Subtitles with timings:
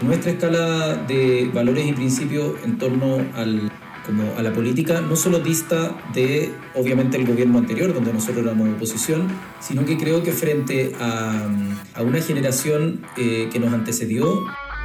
[0.00, 3.70] Nuestra escala de valores y principios en torno al,
[4.04, 8.68] como a la política no solo dista de, obviamente, el gobierno anterior, donde nosotros éramos
[8.68, 9.28] oposición,
[9.60, 11.48] sino que creo que frente a,
[11.94, 14.44] a una generación eh, que nos antecedió...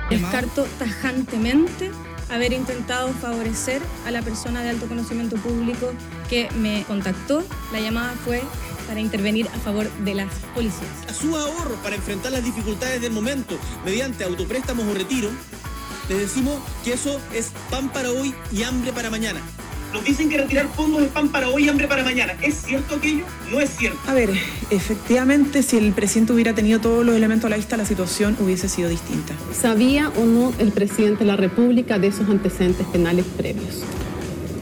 [0.09, 1.91] Descarto tajantemente
[2.29, 5.91] haber intentado favorecer a la persona de alto conocimiento público
[6.29, 7.43] que me contactó.
[7.71, 8.41] La llamada fue
[8.87, 10.89] para intervenir a favor de las policías.
[11.07, 15.29] A su ahorro para enfrentar las dificultades del momento mediante autopréstamos o retiro,
[16.09, 19.41] les decimos que eso es pan para hoy y hambre para mañana.
[19.93, 22.35] Nos dicen que retirar fondos es pan para hoy y hambre para mañana.
[22.41, 23.23] ¿Es cierto aquello?
[23.51, 23.99] No es cierto.
[24.07, 24.29] A ver,
[24.69, 28.69] efectivamente, si el presidente hubiera tenido todos los elementos a la vista, la situación hubiese
[28.69, 29.33] sido distinta.
[29.51, 33.83] ¿Sabía o no el presidente de la República de esos antecedentes penales previos?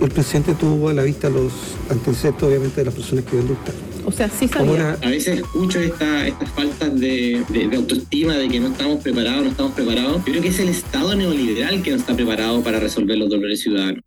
[0.01, 1.51] El presidente tuvo a la vista los
[1.89, 3.57] antecedentes, obviamente, de las personas que ven
[4.05, 4.91] O sea, sí sabía.
[4.93, 9.73] A veces escucho estas faltas de, de, autoestima, de que no estamos preparados, no estamos
[9.73, 10.17] preparados.
[10.17, 13.59] Yo creo que es el Estado neoliberal que no está preparado para resolver los dolores
[13.59, 14.06] ciudadanos.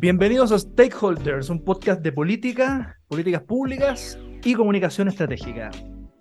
[0.00, 5.72] Bienvenidos a Stakeholders, un podcast de política, políticas públicas y comunicación estratégica.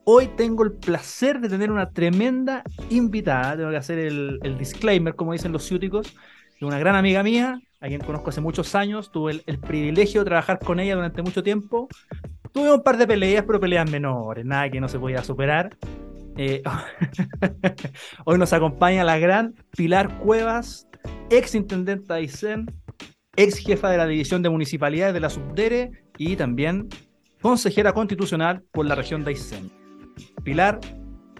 [0.03, 5.33] Hoy tengo el placer de tener una tremenda invitada, tengo que hacer el, disclaimer, como
[5.33, 6.15] dicen los ciúticos,
[6.59, 10.25] de una gran amiga mía, a quien conozco hace muchos años, tuve el, privilegio de
[10.25, 11.87] trabajar con ella durante mucho tiempo.
[12.51, 15.77] Tuve un par de peleas, pero peleas menores, nada que no se podía superar.
[16.35, 16.63] Eh,
[18.25, 20.87] hoy nos acompaña la gran Pilar Cuevas,
[21.29, 22.65] ex intendenta de Aysén,
[23.37, 26.89] ex jefa de la División de Municipalidades de la Subdere y también
[27.41, 29.71] consejera constitucional por la región de Aysén.
[30.43, 30.79] Pilar,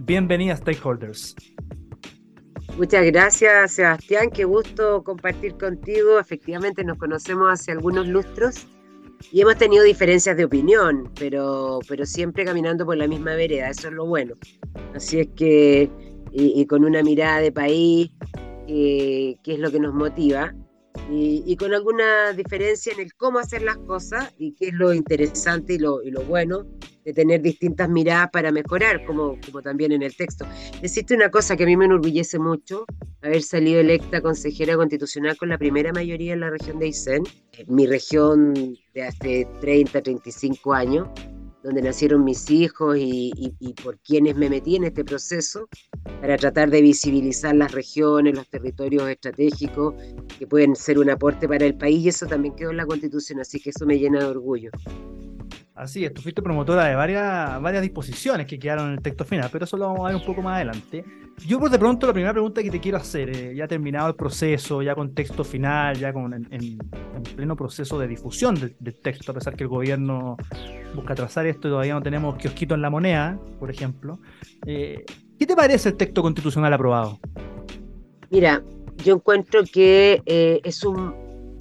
[0.04, 1.36] bienvenida a Stakeholders.
[2.78, 4.30] Muchas gracias, Sebastián.
[4.30, 6.20] Qué gusto compartir contigo.
[6.20, 8.68] Efectivamente, nos conocemos hace algunos lustros
[9.32, 13.72] y hemos tenido diferencias de opinión, pero, pero siempre caminando por la misma vereda.
[13.72, 14.36] Eso es lo bueno.
[14.94, 15.90] Así es que,
[16.32, 18.12] y, con una mirada de país,
[18.68, 20.54] eh, es lo que nos motiva
[21.10, 25.74] y, con alguna diferencia en el cómo hacer las cosas y qué es lo interesante
[25.74, 26.66] y lo, y lo bueno
[27.06, 30.46] de tener distintas miradas para mejorar, como, como también en el texto.
[30.82, 32.86] Existe una cosa que a mí me enorgullece mucho,
[33.22, 37.24] haber salido electa consejera constitucional con la primera mayoría en la región de Aysén,
[37.68, 38.54] mi región
[38.94, 41.08] de hace 30, 35 años,
[41.68, 45.68] donde nacieron mis hijos y, por quienes me metí en este proceso
[46.22, 49.94] para tratar de visibilizar las regiones, los territorios estratégicos
[50.40, 53.42] que pueden ser un aporte para el país y eso también quedó en la constitución,
[53.42, 54.72] así que eso me llena de orgullo.
[55.78, 59.48] Así es, tú fuiste promotora de varias, varias disposiciones que quedaron en el texto final,
[59.52, 61.06] pero eso lo vamos a ver un poco más adelante.
[61.46, 64.16] Yo por de pronto la primera pregunta que te quiero hacer, eh, ya terminado el
[64.16, 66.80] proceso, ya con texto final, ya con en,
[67.36, 70.36] pleno proceso de difusión del, texto, a pesar que el gobierno
[70.96, 74.20] busca trazar esto y todavía no tenemos kiosquito en la moneda, por ejemplo.
[74.66, 75.06] Eh,
[75.38, 77.20] ¿Qué te parece el texto constitucional aprobado?
[78.32, 78.64] Mira,
[79.04, 81.14] yo encuentro que eh, es un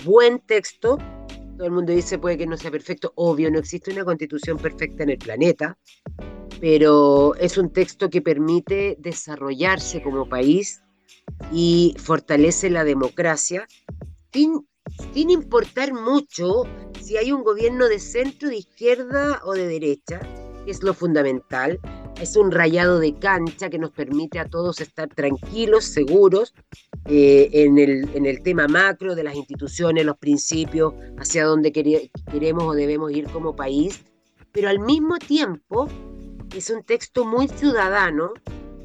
[0.06, 0.96] buen texto
[1.56, 3.12] todo el mundo dice puede que no sea perfecto.
[3.16, 5.78] Obvio, no existe una constitución perfecta en el planeta,
[6.60, 10.82] pero es un texto que permite desarrollarse como país
[11.52, 13.66] y fortalece la democracia
[14.32, 14.66] sin,
[15.12, 16.64] sin importar mucho
[17.00, 20.20] si hay un gobierno de centro, de izquierda o de derecha,
[20.66, 21.80] es lo fundamental
[22.20, 26.54] es un rayado de cancha que nos permite a todos estar tranquilos, seguros
[27.06, 32.64] eh, en, el, en, el, tema macro de las instituciones, los principios, hacia dónde queremos
[32.64, 34.04] o debemos ir como país,
[34.52, 35.88] pero al mismo tiempo
[36.54, 38.32] es un texto muy ciudadano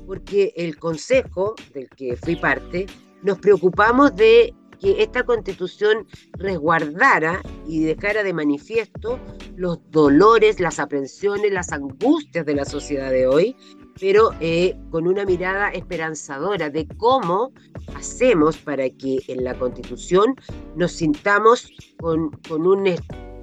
[0.05, 2.87] porque el Consejo, del que fui parte,
[3.23, 9.19] nos preocupamos de que esta constitución resguardara y dejara de manifiesto
[9.55, 13.55] los dolores, las aprensiones, las angustias de la sociedad de hoy,
[13.99, 17.53] pero eh, con una mirada esperanzadora de cómo
[17.95, 20.35] hacemos para que en la constitución
[20.75, 22.95] nos sintamos con, un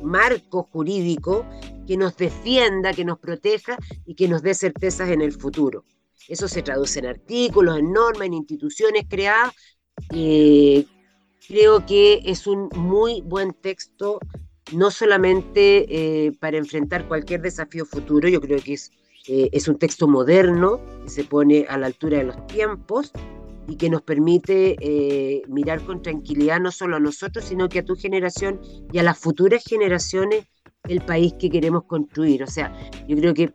[0.02, 1.46] marco jurídico
[1.86, 5.84] que nos defienda, que nos proteja y que nos dé certezas en el futuro.
[6.26, 9.54] Eso se traduce en artículos, en normas, en instituciones creadas
[10.12, 10.84] eh,
[11.48, 14.20] Creo que es un muy buen texto,
[14.74, 15.86] no solamente
[16.26, 18.90] eh, para enfrentar cualquier desafío futuro, yo creo que es,
[19.26, 23.12] eh, es un texto moderno, que se pone a la altura de los tiempos
[23.66, 27.84] y que nos permite eh, mirar con tranquilidad no solo a nosotros, sino que a
[27.84, 28.60] tu generación
[28.92, 30.44] y a las futuras generaciones
[30.86, 32.42] el país que queremos construir.
[32.42, 32.78] O sea,
[33.08, 33.54] yo creo que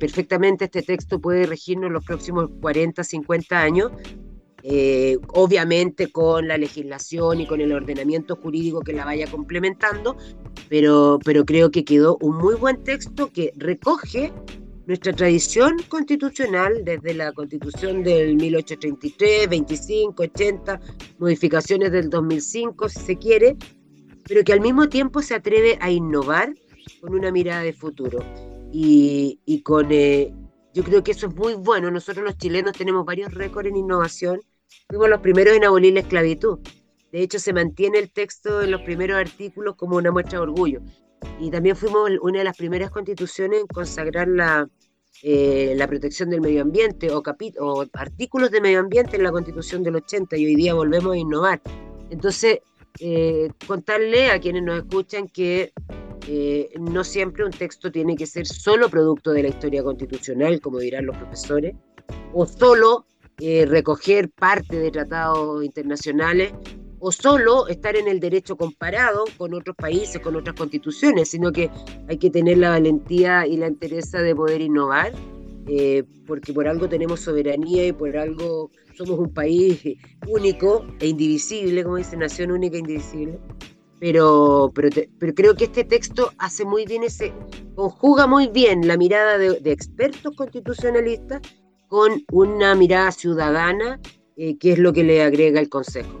[0.00, 3.92] perfectamente este texto puede regirnos los próximos 40, 50 años
[4.70, 10.18] eh, obviamente con la legislación y con el ordenamiento jurídico que la vaya complementando,
[10.68, 14.30] pero, pero creo que quedó un muy buen texto que recoge
[14.86, 20.80] nuestra tradición constitucional desde la constitución del 1833, 25, 80,
[21.18, 23.56] modificaciones del 2005, si se quiere,
[24.26, 26.52] pero que al mismo tiempo se atreve a innovar
[27.00, 28.18] con una mirada de futuro.
[28.70, 30.30] Y, y con, eh,
[30.74, 31.90] yo creo que eso es muy bueno.
[31.90, 34.40] Nosotros los chilenos tenemos varios récords en innovación.
[34.88, 36.58] Fuimos los primeros en abolir la esclavitud.
[37.12, 40.80] De hecho, se mantiene el texto en los primeros artículos como una muestra de orgullo.
[41.40, 44.68] Y también fuimos una de las primeras constituciones en consagrar la,
[45.22, 47.22] eh, la protección del medio ambiente o,
[47.60, 51.16] o artículos de medio ambiente en la constitución del 80 y hoy día volvemos a
[51.16, 51.60] innovar.
[52.10, 52.60] Entonces,
[53.00, 55.72] eh, contarle a quienes nos escuchan que
[56.26, 60.78] eh, no siempre un texto tiene que ser solo producto de la historia constitucional, como
[60.78, 61.74] dirán los profesores,
[62.32, 63.06] o solo
[63.40, 66.52] eh, recoger parte de tratados internacionales,
[67.00, 71.70] o solo estar en el derecho comparado con otros países, con otras constituciones, sino que
[72.08, 75.12] hay que tener la valentía y la entereza de poder innovar,
[76.26, 79.80] porque por algo tenemos soberanía y por algo somos un país
[80.26, 83.38] único e indivisible, como dice, nación única e indivisible.
[84.00, 84.88] Pero, pero,
[85.18, 87.32] pero creo que este texto hace muy bien ese,
[87.74, 91.40] conjuga muy bien la mirada de, expertos constitucionalistas
[91.88, 93.98] con una mirada ciudadana,
[94.36, 96.20] eh, que es lo que le agrega el Consejo.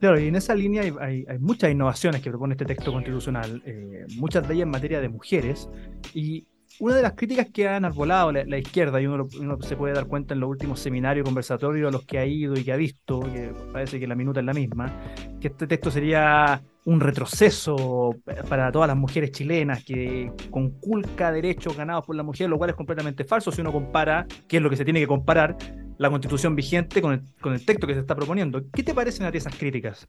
[0.00, 4.46] Claro, y en esa línea hay, muchas innovaciones que propone este texto constitucional, eh, muchas
[4.46, 5.68] de ellas en materia de mujeres,
[6.12, 6.46] y
[6.80, 9.28] una de las críticas que han arbolado la, izquierda, y uno,
[9.60, 12.64] se puede dar cuenta en los últimos seminarios conversatorios a los que ha ido y
[12.64, 14.92] que ha visto, que parece que la minuta es la misma,
[15.40, 18.16] que este texto sería un retroceso
[18.48, 22.76] para todas las mujeres chilenas, que conculca derechos ganados por la mujer, lo cual es
[22.76, 25.56] completamente falso si uno compara, que es lo que se tiene que comparar,
[25.96, 28.60] la constitución vigente con el, con el texto que se está proponiendo.
[28.72, 30.08] ¿Qué te parecen a ti esas críticas?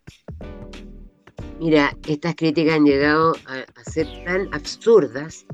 [1.60, 5.46] Mira, estas críticas han llegado a ser tan absurdas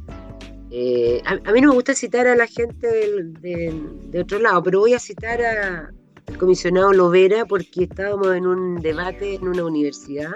[0.72, 4.94] eh, a, mí no me gusta citar a la gente de otro lado, pero voy
[4.94, 10.32] a citar al comisionado Lovera porque estábamos en un debate en una universidad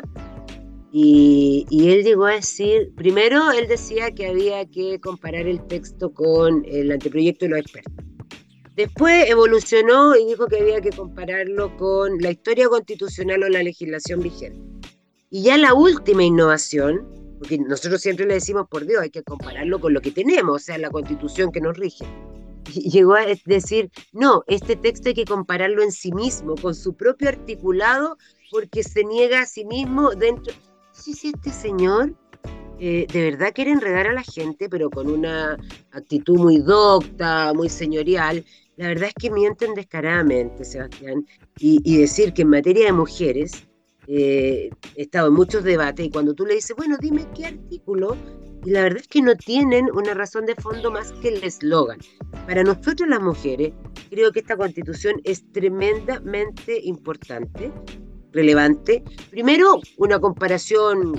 [0.98, 6.64] y, él llegó a decir, primero él decía que había que comparar el texto con
[6.66, 8.06] el anteproyecto de los expertos.
[8.78, 14.22] Después evolucionó y dijo que había que compararlo con la historia constitucional o la legislación
[14.22, 14.58] vigente.
[15.30, 17.06] Y ya la última innovación,
[17.40, 20.64] porque nosotros siempre le decimos, por Dios, hay que compararlo con lo que tenemos, o
[20.64, 22.06] sea, la constitución que nos rige.
[22.74, 27.30] Llegó a decir, no, este texto hay que compararlo en sí mismo, con su propio
[27.30, 28.18] articulado,
[28.52, 30.54] porque se niega a sí mismo dentro.
[30.92, 32.14] Sí, sí, este señor
[32.80, 35.58] eh, de verdad quiere enredar a la gente, pero con una
[35.92, 38.46] actitud muy docta, muy señorial.
[38.78, 41.26] La verdad es que mienten descaradamente, Sebastián,
[41.58, 43.66] y decir que en materia de mujeres,
[44.08, 48.16] eh, he estado en muchos debates y cuando tú le dices, bueno, dime qué artículo,
[48.66, 52.00] y la verdad es que no tienen una razón de fondo más que el eslogan.
[52.48, 53.74] Para nosotros las mujeres,
[54.10, 57.72] creo que esta constitución es tremendamente importante,
[58.32, 59.04] relevante.
[59.30, 61.14] Primero, una comparación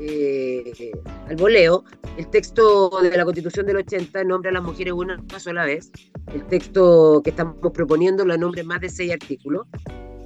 [0.00, 0.92] eh,
[1.28, 1.84] al voleo.
[2.16, 5.90] El texto de la constitución del 80 nombra a las mujeres una sola vez.
[6.32, 9.66] El texto que estamos proponiendo lo nombra más de seis artículos.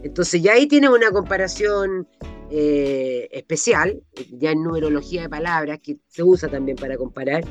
[0.02, 2.06] Entonces ya ahí tiene una comparación
[2.50, 4.02] eh, especial,
[4.32, 7.44] ya en numerología de palabras, que se usa también para comparar,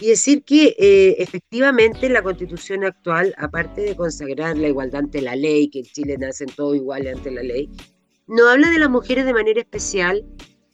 [0.00, 5.36] y decir que eh, efectivamente la constitución actual, aparte de consagrar la igualdad ante la
[5.36, 7.70] ley, que en Chile nacen todos iguales ante la ley,
[8.26, 10.24] no habla de las mujeres de manera especial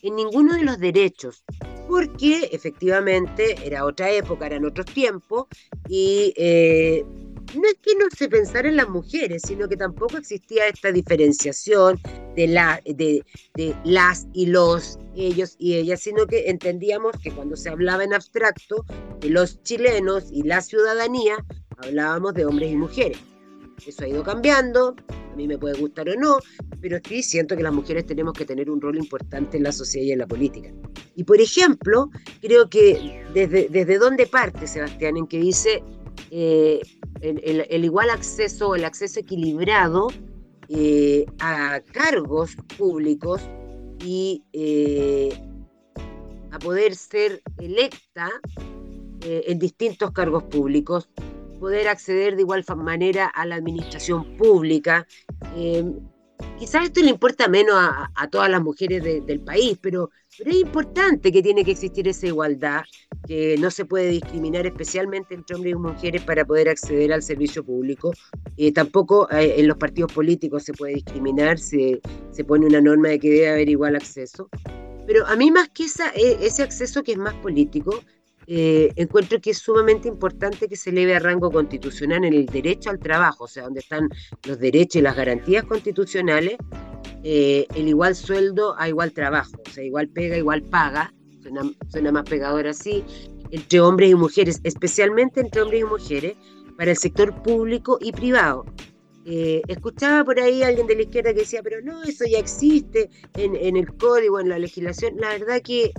[0.01, 1.45] en ninguno de los derechos,
[1.87, 5.47] porque efectivamente era otra época, eran otros tiempos,
[5.89, 7.05] y eh,
[7.55, 12.01] no es que no se pensara en las mujeres, sino que tampoco existía esta diferenciación
[12.37, 13.25] de, la, de,
[13.85, 18.85] las y los, ellos y ellas, sino que entendíamos que cuando se hablaba en abstracto
[19.21, 21.45] de los chilenos y la ciudadanía,
[21.79, 23.19] hablábamos de hombres y mujeres.
[23.87, 24.95] Eso ha ido cambiando,
[25.33, 26.39] a mí me puede gustar o no,
[26.81, 30.07] pero sí siento que las mujeres tenemos que tener un rol importante en la sociedad
[30.07, 30.71] y en la política.
[31.17, 35.83] Y por ejemplo, creo que desde, desde dónde parte Sebastián, en que dice
[36.35, 36.81] eh,
[37.21, 40.09] el, igual acceso, el acceso equilibrado
[40.71, 43.43] eh, a cargos públicos
[44.03, 45.29] y eh,
[46.51, 48.31] a poder ser electa
[49.25, 51.11] en distintos cargos públicos,
[51.61, 55.07] poder acceder de igual manera a la administración pública.
[56.63, 61.33] Quizás esto le importa menos a, todas las mujeres del país, pero, pero es importante
[61.33, 62.83] que tiene que existir esa igualdad,
[63.27, 67.65] que no se puede discriminar especialmente entre hombres y mujeres para poder acceder al servicio
[67.65, 68.13] público.
[68.57, 72.01] Eh, tampoco eh, en los partidos políticos se puede discriminar, se,
[72.31, 74.49] se pone una norma de que debe haber igual acceso.
[75.05, 78.05] Pero a mí más que esa, e, ese acceso que es más político,
[78.47, 82.91] eh, encuentro que es sumamente importante que se eleve a rango constitucional en el derecho
[82.91, 84.09] al trabajo, o sea, donde están
[84.47, 86.57] los derechos y las garantías constitucionales,
[87.23, 91.15] eh, el igual sueldo a igual trabajo, o sea, igual pega, igual paga,
[91.89, 93.05] suena, más pegador así,
[93.51, 96.37] entre hombres y mujeres, especialmente entre hombres y mujeres,
[96.77, 98.65] para el sector público y privado.
[99.25, 102.39] Eh, escuchaba por ahí a alguien de la izquierda que decía, pero no, eso ya
[102.39, 105.15] existe en el código, en la legislación.
[105.17, 105.93] La verdad que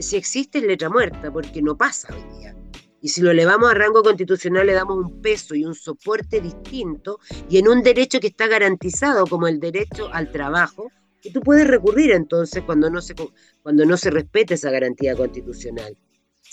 [0.00, 2.56] si existe es letra muerta, porque no pasa hoy día.
[3.00, 7.20] Y si lo elevamos a rango constitucional le damos un peso y un soporte distinto
[7.50, 11.66] y en un derecho que está garantizado como el derecho al trabajo, que tú puedes
[11.66, 13.14] recurrir entonces cuando no se,
[13.62, 15.96] cuando no se respete esa garantía constitucional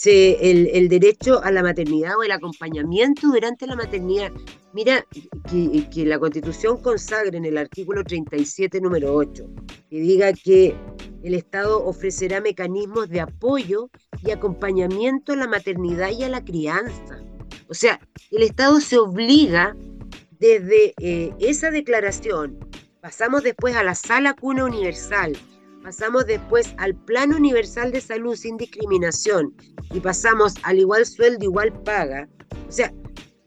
[0.06, 4.32] el, derecho a la maternidad o el acompañamiento durante la maternidad.
[4.74, 5.06] Mira,
[5.50, 9.46] que, la Constitución consagre en el artículo 37, número 8,
[9.90, 10.76] que diga que
[11.24, 13.90] el Estado ofrecerá mecanismos de apoyo
[14.24, 17.20] y acompañamiento a la maternidad y a la crianza.
[17.68, 18.00] O sea,
[18.32, 19.76] el Estado se obliga
[20.40, 22.58] desde eh, esa declaración,
[23.02, 25.38] pasamos después a la sala cuna universal,
[25.84, 29.56] pasamos después al Plan Universal de Salud sin discriminación
[29.92, 32.28] y pasamos al igual sueldo, igual paga.
[32.68, 32.94] O sea,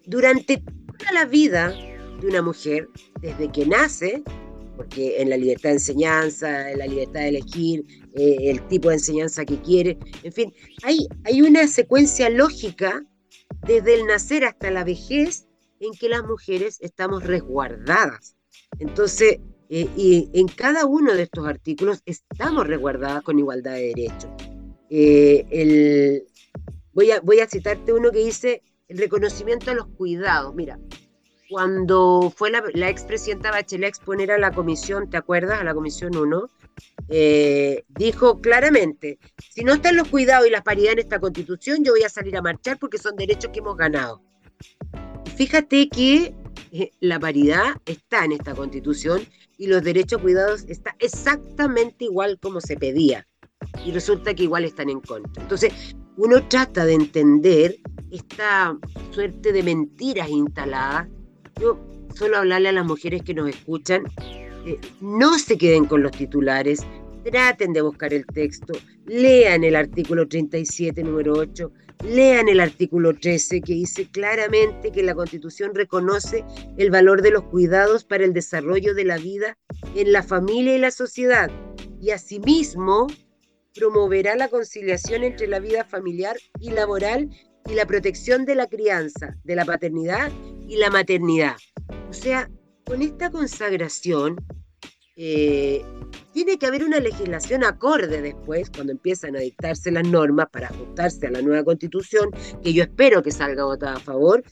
[0.06, 0.62] durante
[0.98, 1.74] toda la vida
[2.20, 2.88] de una mujer,
[3.20, 4.22] desde que nace,
[4.76, 8.94] porque en la libertad de enseñanza, en la libertad de elegir eh, el tipo de
[8.94, 13.04] enseñanza que quiere, en fin, hay, hay una secuencia lógica
[13.66, 15.46] desde el nacer hasta la vejez
[15.80, 18.36] en que las mujeres estamos resguardadas.
[18.78, 19.38] Entonces,
[19.68, 24.30] eh, y en cada uno de estos artículos estamos resguardadas con igualdad de derechos.
[24.90, 26.24] Eh,
[26.92, 30.54] voy, a, voy a citarte uno que dice el reconocimiento a los cuidados.
[30.54, 30.78] Mira,
[31.48, 35.60] cuando fue la, la expresidenta Bachelet a exponer a la comisión, ¿te acuerdas?
[35.60, 36.48] A la comisión 1,
[37.08, 39.18] eh, dijo claramente,
[39.50, 42.36] si no están los cuidados y la paridad en esta constitución, yo voy a salir
[42.36, 44.22] a marchar porque son derechos que hemos ganado.
[45.36, 46.34] Fíjate que
[47.00, 49.26] la paridad está en esta constitución
[49.58, 53.26] y los derechos cuidados está exactamente igual como se pedía.
[53.84, 55.42] Y resulta que igual están en contra.
[55.42, 55.72] Entonces,
[56.16, 57.76] uno trata de entender
[58.10, 58.76] esta
[59.10, 61.08] suerte de mentiras instaladas.
[61.60, 61.78] Yo
[62.14, 64.04] solo hablarle a las mujeres que nos escuchan,
[65.00, 66.80] no se queden con los titulares,
[67.24, 68.72] traten de buscar el texto,
[69.06, 75.14] lean el artículo 37, número 8, Lean el artículo 13 que dice claramente que la
[75.14, 76.44] Constitución reconoce
[76.76, 79.56] el valor de los cuidados para el desarrollo de la vida
[79.94, 81.50] en la familia y la sociedad
[82.02, 83.06] y asimismo
[83.74, 87.30] promoverá la conciliación entre la vida familiar y laboral
[87.68, 90.30] y la protección de la crianza, de la paternidad
[90.68, 91.56] y la maternidad.
[92.08, 92.50] O sea,
[92.84, 94.36] con esta consagración
[95.16, 95.82] eh,
[96.32, 101.28] tiene que haber una legislación acorde después, cuando empiezan a dictarse las normas para ajustarse
[101.28, 102.30] a la nueva constitución,
[102.62, 104.42] que yo espero que salga votada a favor,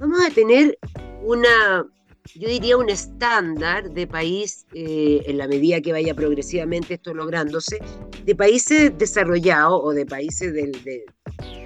[0.00, 0.76] vamos a tener
[1.22, 1.86] una,
[2.34, 7.78] yo diría, un estándar de país, eh, en la medida que vaya progresivamente esto lográndose,
[8.24, 10.52] de países desarrollados o de países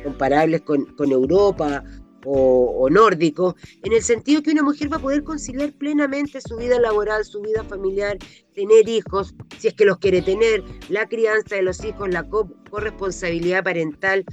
[0.02, 1.84] comparables con, Europa
[2.24, 6.78] o, nórdico, en el sentido que una mujer va a poder conciliar plenamente su vida
[6.78, 8.16] laboral, su vida familiar,
[8.54, 12.24] tener hijos, si es que los quiere tener, la crianza de los hijos, la
[12.70, 14.24] corresponsabilidad parental.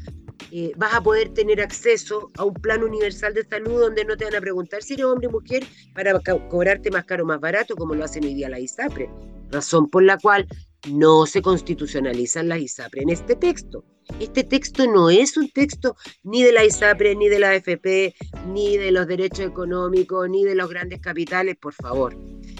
[0.51, 4.25] Eh, vas a poder tener acceso a un plan universal de salud donde no te
[4.25, 6.19] van a preguntar si eres hombre o mujer para
[6.49, 9.09] cobrarte más caro o más barato, como lo hacen hoy día la ISAPRE.
[9.51, 10.47] Razón por la cual
[10.87, 13.83] no se constitucionalizan las ISAPRE en este texto.
[14.19, 18.15] Este texto no es un texto ni de la ISAPRE, ni de la AFP,
[18.47, 22.17] ni de los derechos económicos, ni de los grandes capitales, por favor.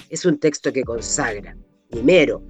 [0.09, 1.57] Es un texto que consagra,
[1.89, 2.43] primero,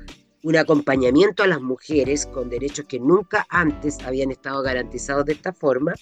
[0.44, 5.54] un acompañamiento a las mujeres con derechos que nunca antes habían estado garantizados de esta
[5.54, 5.94] forma,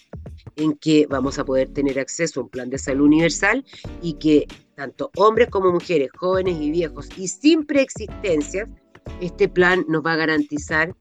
[0.56, 3.66] en que vamos a poder tener acceso a un plan de salud universal
[4.02, 8.70] y que tanto hombres como mujeres, jóvenes y viejos, y sin preexistencias,
[9.22, 10.96] este plan nos va a garantizar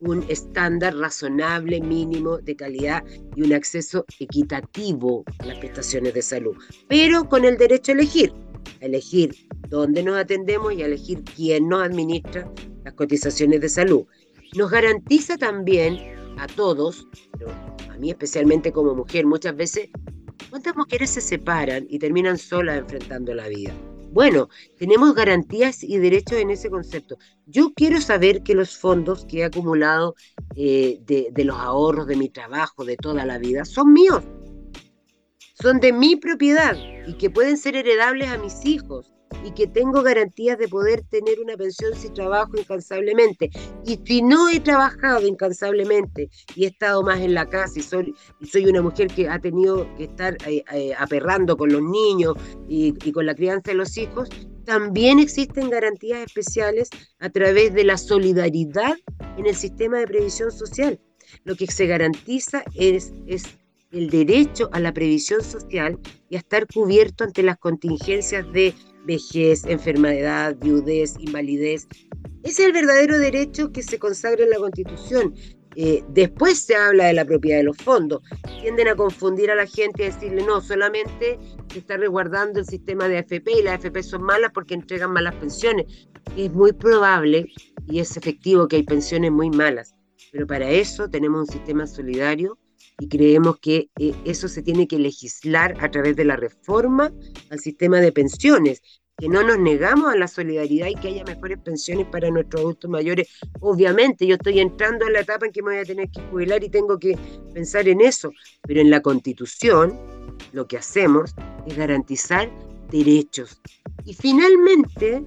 [0.00, 3.02] un estándar razonable, mínimo de calidad
[3.34, 6.56] y un acceso equitativo a las prestaciones de salud,
[6.88, 8.32] pero con el derecho a elegir,
[8.80, 9.34] a elegir
[9.68, 12.50] dónde nos atendemos y a elegir quién nos administra
[12.84, 14.06] las cotizaciones de salud.
[14.56, 15.98] Nos garantiza también
[16.38, 17.06] a todos,
[17.90, 19.90] a mí especialmente como mujer, muchas veces,
[20.50, 23.72] ¿cuántas mujeres se separan y terminan solas enfrentando la vida?
[24.10, 27.18] Bueno, tenemos garantías y derechos en ese concepto.
[27.46, 30.14] Yo quiero saber que los fondos que he acumulado
[30.56, 34.24] eh, de, de los ahorros de mi trabajo de toda la vida son míos,
[35.60, 36.76] son de mi propiedad
[37.06, 39.12] y que pueden ser heredables a mis hijos
[39.44, 43.50] y que tengo garantías de poder tener una pensión si trabajo incansablemente.
[43.84, 48.14] Y si no he trabajado incansablemente y he estado más en la casa y soy,
[48.42, 52.34] soy una mujer que ha tenido que estar eh, eh, aperrando con los niños
[52.68, 54.28] y, y con la crianza de los hijos,
[54.64, 58.96] también existen garantías especiales a través de la solidaridad
[59.38, 61.00] en el sistema de previsión social.
[61.44, 63.44] Lo que se garantiza es, es
[63.90, 68.74] el derecho a la previsión social y a estar cubierto ante las contingencias de
[69.08, 71.88] vejez, enfermedad, viudez, invalidez.
[72.44, 75.34] Es el verdadero derecho que se consagra en la Constitución.
[75.74, 78.22] Eh, después se habla de la propiedad de los fondos.
[78.60, 81.38] Tienden a confundir a la gente y decirle, no, solamente
[81.72, 85.34] se está resguardando el sistema de AFP y las AFP son malas porque entregan malas
[85.36, 85.86] pensiones.
[86.36, 87.46] Es muy probable
[87.86, 89.94] y es efectivo que hay pensiones muy malas,
[90.32, 92.58] pero para eso tenemos un sistema solidario
[92.98, 97.12] y creemos que eh, eso se tiene que legislar a través de la reforma
[97.50, 98.82] al sistema de pensiones,
[99.16, 102.90] que no nos negamos a la solidaridad y que haya mejores pensiones para nuestros adultos
[102.90, 103.28] mayores.
[103.60, 106.62] Obviamente, yo estoy entrando en la etapa en que me voy a tener que jubilar
[106.62, 107.16] y tengo que
[107.52, 109.98] pensar en eso, pero en la constitución
[110.52, 111.34] lo que hacemos
[111.66, 112.50] es garantizar
[112.90, 113.60] derechos.
[114.04, 115.22] Y finalmente,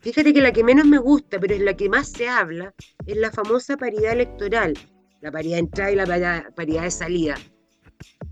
[0.00, 2.74] fíjate que la que menos me gusta, pero es la que más se habla,
[3.06, 4.74] es la famosa paridad electoral
[5.20, 7.34] la paridad de entrada y la paridad de salida.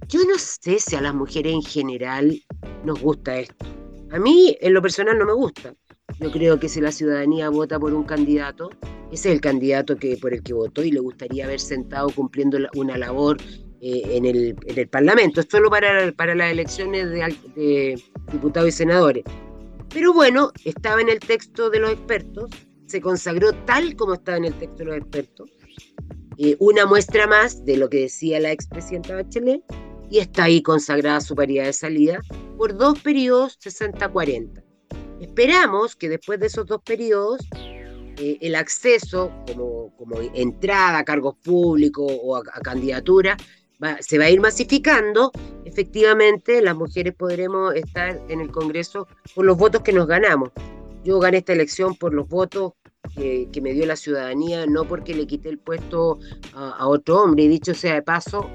[0.09, 2.43] Yo no sé si a las mujeres en general
[2.85, 3.67] nos gusta esto.
[4.11, 5.75] A mí, en lo personal, no me gusta.
[6.19, 8.71] Yo creo que si la ciudadanía vota por un candidato,
[9.13, 12.59] ese es el candidato que, por el que votó y le gustaría haber sentado cumpliendo
[12.75, 13.37] una labor
[13.83, 15.43] eh, en, el, en, el, Parlamento.
[15.43, 18.03] Es solo para, para las elecciones de
[18.33, 19.25] diputados y senadores.
[19.93, 22.51] Pero bueno, estaba en el texto de los expertos,
[22.87, 25.51] se consagró tal como estaba en el texto de los expertos,
[26.39, 29.63] eh, una muestra más de lo que decía la expresidenta Bachelet
[30.09, 32.21] y está ahí consagrada su paridad de salida
[32.57, 34.63] por dos periodos 60-40.
[35.21, 37.41] Esperamos que después de esos dos periodos
[38.19, 43.37] eh, el acceso como, como, entrada a cargos públicos o a, candidatura
[44.01, 45.31] se va a ir masificando,
[45.65, 50.51] efectivamente las mujeres podremos estar en el Congreso con los votos que nos ganamos.
[51.05, 52.73] Yo gané esta elección por los votos
[53.15, 56.19] que, me dio la ciudadanía, no porque le quité el puesto
[56.55, 57.45] a, otro hombre.
[57.45, 58.49] Y dicho sea de paso,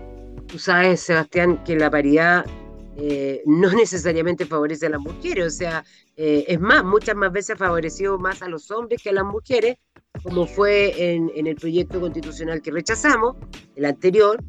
[0.47, 2.45] tú sabes, Sebastián, que la paridad
[2.97, 5.83] eh, no necesariamente favorece a las mujeres, o sea,
[6.15, 9.77] eh, es más, muchas más veces favoreció más a los hombres que a las mujeres,
[10.21, 13.35] como fue en, en el proyecto constitucional que rechazamos,
[13.75, 14.43] el anterior,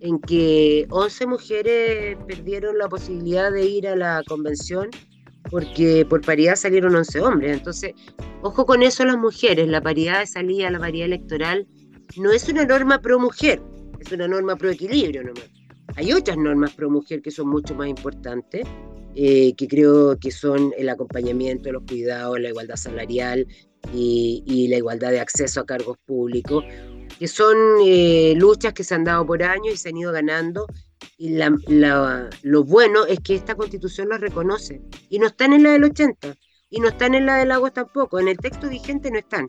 [0.00, 4.90] en que 11 mujeres perdieron la posibilidad de ir a la convención
[5.50, 7.56] porque por paridad salieron 11 hombres.
[7.56, 7.92] Entonces,
[8.42, 11.66] ojo con eso las mujeres, la paridad de salida, la paridad electoral,
[12.16, 13.60] no es una norma pro mujer,
[14.00, 15.50] es una norma pro equilibrio nomás.
[15.96, 18.66] Hay otras normas pro mujer que son mucho más importantes,
[19.16, 23.46] eh, que creo que son el acompañamiento, los cuidados, la igualdad salarial
[23.92, 26.64] y la igualdad de acceso a cargos públicos,
[27.20, 27.54] que son
[27.84, 30.66] eh, luchas que se han dado por años y se han ido ganando
[31.18, 31.36] y
[32.42, 34.80] lo bueno es que esta constitución lo reconoce.
[35.10, 36.34] Y no están en la del 80.
[36.70, 38.18] Y no están en la del agua tampoco.
[38.18, 39.46] En el texto vigente no están.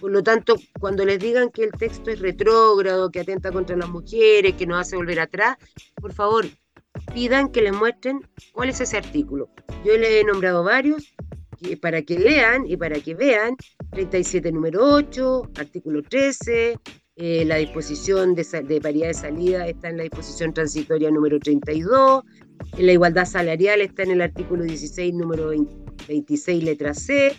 [0.00, 3.90] Por lo tanto, cuando les digan que el texto es retrógrado, que atenta contra las
[3.90, 5.58] mujeres, que nos hace volver atrás,
[5.96, 6.46] por favor,
[7.12, 8.20] pidan que les muestren
[8.54, 9.50] cuál es ese artículo.
[9.84, 11.14] Yo les he nombrado varios
[11.80, 13.56] para que lean y para que vean.
[13.92, 16.78] 37 número 8, artículo 13,
[17.18, 22.22] eh, la disposición de, de, paridad de salida está en la disposición transitoria número 32.
[22.76, 25.50] La igualdad salarial está en el artículo 16, número
[26.08, 27.34] 26, letra C.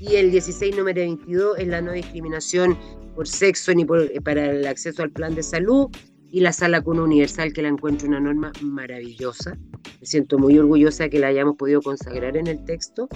[0.00, 2.78] Y el 16, número 22 es la no discriminación
[3.14, 5.88] por sexo ni por, eh, para el acceso al plan de salud.
[6.30, 9.58] Y la sala cuna universal, que la encuentro una norma maravillosa.
[10.00, 13.08] Me siento muy orgullosa de que la hayamos podido consagrar en el texto,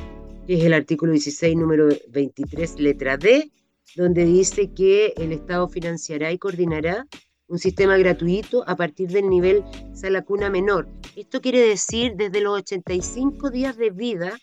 [0.47, 3.51] que es el artículo 16, número 23, letra D
[3.97, 7.07] donde dice que el Estado financiará y coordinará
[7.49, 10.89] un sistema gratuito a partir del nivel sala cuna menor.
[11.17, 14.39] Esto quiere decir desde los 85 días de vida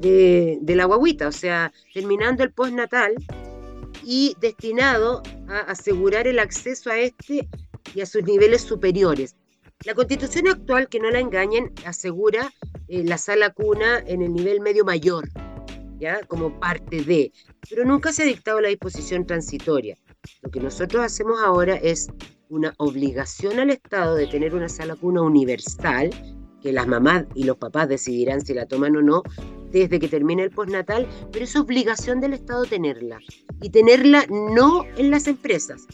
[0.00, 3.14] de, la guaguita, o sea, terminando el postnatal
[4.04, 7.48] y destinado a asegurar el acceso a este
[7.94, 9.36] y a sus niveles superiores.
[9.84, 12.52] La constitución actual, que no la engañen, asegura
[12.88, 15.28] eh, la sala cuna en el nivel medio mayor,
[16.28, 17.32] como parte de,
[17.68, 19.96] pero nunca se ha dictado la disposición transitoria.
[20.42, 22.08] Lo que nosotros hacemos ahora es
[22.48, 26.10] una obligación al Estado de tener una sala cuna universal
[26.62, 29.22] que las mamás y los papás decidirán si la toman o no
[29.70, 33.18] desde que termine el postnatal, pero es obligación del Estado tenerla.
[33.62, 35.86] Y tenerla no en las empresas.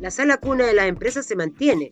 [0.00, 1.90] La sala cuna de las empresas se mantiene.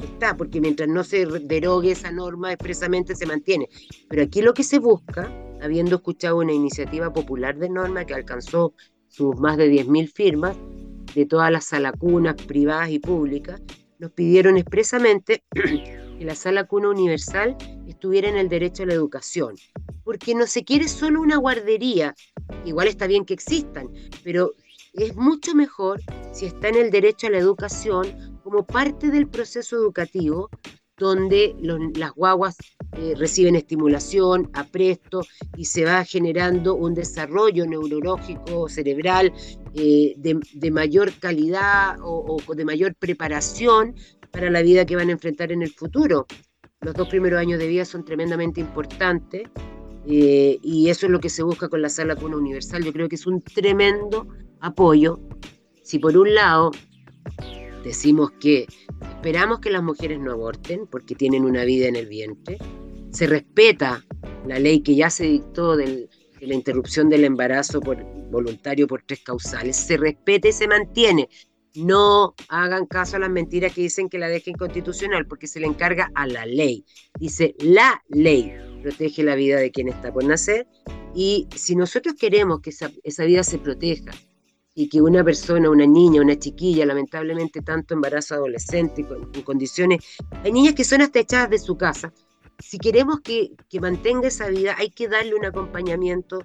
[0.00, 3.68] Está, porque mientras no se derogue esa norma expresamente se mantiene.
[4.08, 8.74] Pero aquí lo que se busca, habiendo escuchado una iniciativa popular de norma que alcanzó
[9.08, 10.56] sus más de 10.000 firmas,
[11.14, 13.60] de todas las salacunas privadas y públicas,
[13.98, 17.56] nos pidieron expresamente que la sala cuna universal
[17.86, 19.56] estuviera en el derecho a la educación,
[20.04, 22.14] porque no se quiere solo una guardería,
[22.64, 23.88] igual está bien que existan,
[24.22, 24.52] pero
[24.92, 26.00] es mucho mejor
[26.32, 30.48] si está en el derecho a la educación como parte del proceso educativo
[30.96, 31.54] donde
[31.94, 32.56] las guaguas
[32.96, 35.20] eh, reciben estimulación, apresto
[35.54, 39.34] y se va generando un desarrollo neurológico, cerebral
[39.74, 43.94] eh, de, mayor calidad o, de mayor preparación
[44.30, 46.26] para la vida que van a enfrentar en el futuro.
[46.80, 49.42] Los dos primeros años de vida son tremendamente importantes
[50.06, 52.82] eh, y eso es lo que se busca con la sala cuna universal.
[52.82, 54.26] Yo creo que es un tremendo
[54.58, 55.20] apoyo.
[55.82, 56.70] Si por un lado
[57.84, 58.66] decimos que
[59.00, 62.58] esperamos que las mujeres no aborten porque tienen una vida en el vientre,
[63.10, 64.04] se respeta
[64.46, 66.08] la ley que ya se dictó de
[66.40, 71.28] la interrupción del embarazo por, voluntario por tres causales, se respeta y se mantiene.
[71.74, 75.66] No hagan caso a las mentiras que dicen que la deja inconstitucional, porque se le
[75.66, 76.84] encarga a la ley.
[77.18, 80.66] Dice, la ley protege la vida de quien está por nacer,
[81.14, 84.12] y si nosotros queremos que esa, esa vida se proteja,
[84.78, 90.04] y que una persona, una niña, una chiquilla, lamentablemente tanto embarazo adolescente, en condiciones,
[90.44, 92.12] hay niñas que son hasta echadas de su casa.
[92.60, 96.44] Si queremos que, que mantenga esa vida, hay que darle un acompañamiento.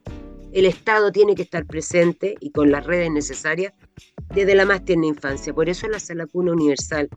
[0.52, 3.72] El Estado tiene que estar presente y con las redes necesarias
[4.34, 5.54] desde la más tierna infancia.
[5.54, 7.10] Por eso la sala cuna universal,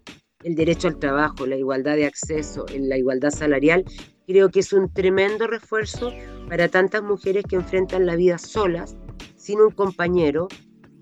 [0.45, 3.87] el derecho al trabajo, la igualdad de acceso, la igualdad salarial,
[4.27, 6.13] creo que es un tremendo refuerzo
[6.47, 8.99] para tantas mujeres que enfrentan la vida solas,
[9.37, 10.49] sin un compañero,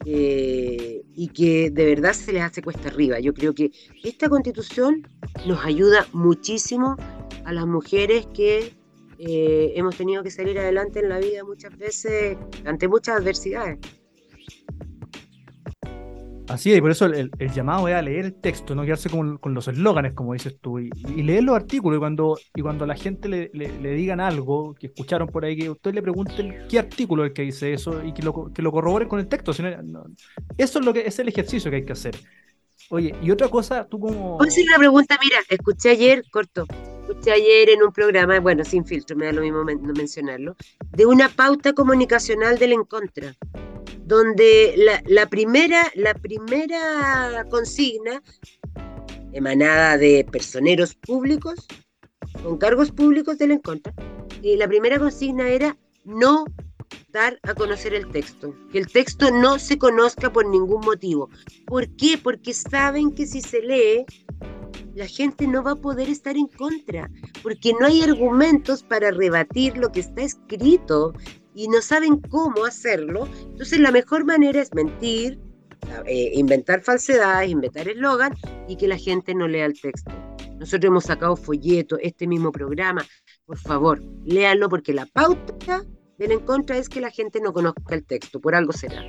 [0.07, 3.21] eh, y que de verdad se les hace cuesta arriba.
[3.21, 3.71] Yo creo que
[4.03, 5.07] esta constitución
[5.47, 6.97] nos ayuda muchísimo
[7.45, 8.75] a las mujeres que
[9.19, 13.79] eh, hemos tenido que salir adelante en la vida muchas veces ante muchas adversidades.
[16.49, 19.39] Así es, y por eso el, llamado es a leer el texto, no quedarse con,
[19.43, 20.91] los eslóganes, como dices tú, y,
[21.23, 21.97] leer los artículos.
[21.97, 25.71] Y cuando, y cuando la gente le, le, digan algo, que escucharon por ahí, que
[25.71, 28.73] usted le pregunten qué artículo es el que dice eso y que lo, que lo
[28.73, 29.53] corroboren con el texto.
[29.53, 32.17] eso es lo que es el ejercicio que hay que hacer.
[32.91, 34.37] Oye, y otra cosa, tú como.
[34.37, 36.67] Voy a una pregunta, mira, escuché ayer, corto,
[37.09, 40.57] escuché ayer en un programa, bueno, sin filtro, me da lo mismo mencionarlo,
[40.91, 43.35] de una pauta comunicacional del en contra
[44.05, 44.75] donde
[45.07, 48.23] la, primera, la primera consigna
[49.33, 51.67] emanada de personeros públicos,
[52.43, 53.93] con cargos públicos del en contra,
[54.43, 56.45] y la primera consigna era no
[57.09, 61.31] dar a conocer el texto, que el texto no se conozca por ningún motivo.
[61.67, 62.19] ¿Por qué?
[62.19, 64.05] Porque saben que si se lee,
[64.95, 67.11] la gente no va a poder estar en contra,
[67.43, 71.13] porque no hay argumentos para rebatir lo que está escrito
[71.55, 73.29] y no saben cómo hacerlo.
[73.51, 75.39] Entonces la mejor manera es mentir,
[76.07, 78.35] eh, inventar falsedades, inventar eslogan
[78.69, 80.13] y que la gente no lea el texto.
[80.59, 83.05] Nosotros hemos sacado folletos, este mismo programa.
[83.45, 85.85] Por favor, léanlo porque la pauta
[86.19, 89.03] del en contra es que la gente no conozca el texto, por algo será.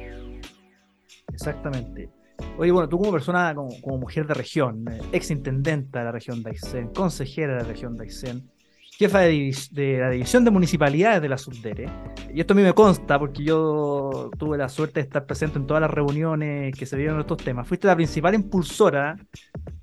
[1.32, 2.10] Exactamente.
[2.58, 6.44] Oye, bueno, tú como persona, como, mujer de región, eh, ex intendenta de la región
[6.44, 8.50] de Aysén, consejera de la región de Aysén,
[8.98, 11.90] jefa de, la división de municipalidades de la Subdere.
[12.34, 15.68] Y esto a mí me consta porque yo tuve la suerte de estar presente en
[15.68, 17.68] todas las reuniones que se dieron estos temas.
[17.68, 19.18] Fuiste la principal impulsora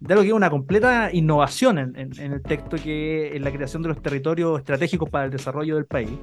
[0.00, 3.82] de lo que es una completa innovación en, en el texto que es la creación
[3.82, 6.18] de los territorios estratégicos para el desarrollo del país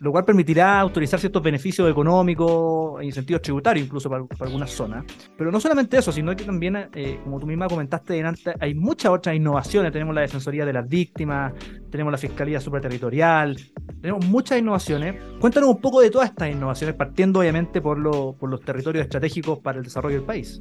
[0.00, 5.04] lo cual permitirá autorizar ciertos beneficios económicos e incentivos tributarios, incluso para, algunas zonas.
[5.36, 9.12] Pero no solamente eso, sino que también, eh, como tú misma comentaste antes, hay muchas
[9.12, 9.92] otras innovaciones.
[9.92, 11.52] Tenemos la Defensoría de las Víctimas,
[11.90, 13.58] tenemos la Fiscalía Superterritorial,
[14.00, 15.16] tenemos muchas innovaciones.
[15.38, 18.00] Cuéntanos un poco de todas estas innovaciones, partiendo obviamente por,
[18.38, 20.60] por los territorios estratégicos para el desarrollo del país.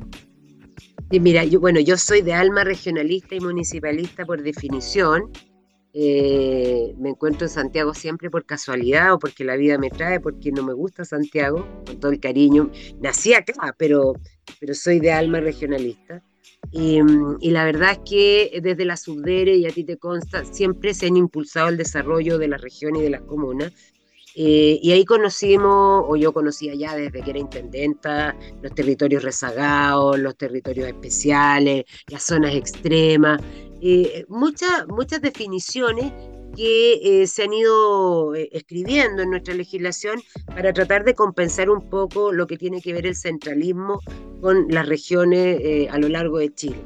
[1.11, 5.31] Y mira, yo, bueno, yo soy de alma regionalista y municipalista por definición,
[5.93, 10.51] eh, me encuentro en Santiago siempre por casualidad o porque la vida me trae, porque
[10.51, 12.71] no me gusta Santiago, con todo el cariño.
[13.01, 14.13] Nací acá, pero,
[14.59, 16.23] pero soy de alma regionalista.
[16.71, 16.99] Y,
[17.39, 21.07] y, la verdad es que desde la Subdere, y a ti te consta, siempre se
[21.07, 23.71] han impulsado el desarrollo de la región y de las comunas.
[24.35, 30.19] Eh, y ahí conocimos, o yo conocía ya desde que era intendenta, los territorios rezagados,
[30.19, 33.41] los territorios especiales, las zonas extremas,
[33.81, 36.11] eh, muchas, muchas definiciones
[36.55, 42.31] que eh, se han ido escribiendo en nuestra legislación para tratar de compensar un poco
[42.31, 43.99] lo que tiene que ver el centralismo
[44.41, 46.77] con las regiones a lo largo de Chile.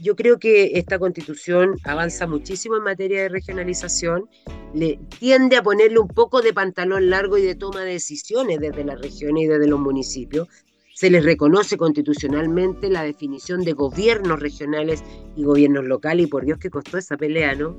[0.00, 4.28] Yo creo que esta constitución avanza muchísimo en materia de regionalización,
[4.74, 8.84] le tiende a ponerle un poco de pantalón largo y de toma de decisiones desde
[8.84, 10.48] las regiones y desde los municipios.
[10.96, 15.04] Se les reconoce constitucionalmente la definición de gobiernos regionales
[15.36, 17.76] y gobiernos locales, y por Dios que costó esa pelea, ¿no?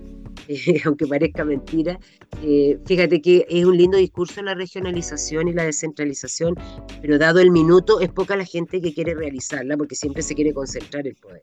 [0.85, 1.99] aunque parezca mentira.
[2.43, 6.55] Eh, fíjate que es un lindo discurso la regionalización y la descentralización,
[7.01, 10.53] pero dado el minuto es poca la gente que quiere realizarla porque siempre se quiere
[10.53, 11.41] concentrar el poder.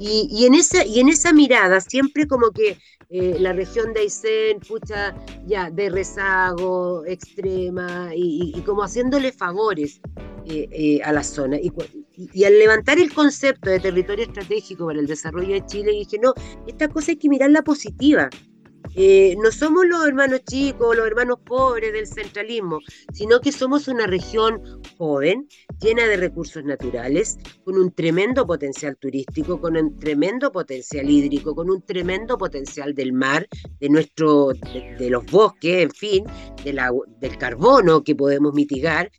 [0.00, 2.78] Y, en, esa, y en esa mirada, siempre como que
[3.10, 5.14] eh, la región de Aysén, pucha,
[5.46, 10.00] ya, de rezago, extrema, y, como haciéndole favores
[11.04, 11.58] a la zona.
[11.58, 11.72] Y,
[12.14, 16.34] y, al levantar el concepto de territorio estratégico para el desarrollo de Chile, dije, no,
[16.66, 18.28] esta cosa hay que mirarla positiva.
[18.94, 22.80] Eh, no somos los hermanos chicos, los hermanos pobres del centralismo,
[23.12, 24.60] sino que somos una región
[24.98, 25.48] joven,
[25.80, 31.70] llena de recursos naturales, con un tremendo potencial turístico, con un tremendo potencial hídrico, con
[31.70, 33.46] un tremendo potencial del mar,
[33.80, 36.24] de nuestro, de, los bosques, en fin,
[36.62, 39.10] de la, del carbono que podemos mitigar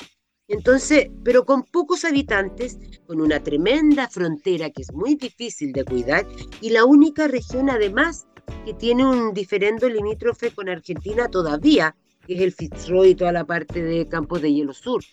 [0.47, 2.77] entonces, pero con pocos habitantes,
[3.07, 6.27] con una tremenda frontera que es muy difícil de cuidar
[6.59, 8.27] y la única región además
[8.65, 11.95] que tiene un diferendo limítrofe con Argentina todavía,
[12.27, 15.03] que es el Fitzroy y toda la parte de Campos de Hielo Sur.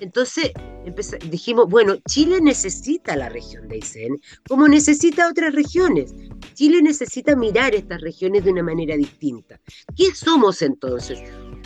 [0.00, 0.52] Entonces
[1.30, 6.14] dijimos, bueno, Chile necesita la región de Aysén, como necesita otras regiones.
[6.54, 9.58] Chile necesita mirar estas regiones de una manera distinta.
[9.96, 11.20] ¿Qué somos entonces?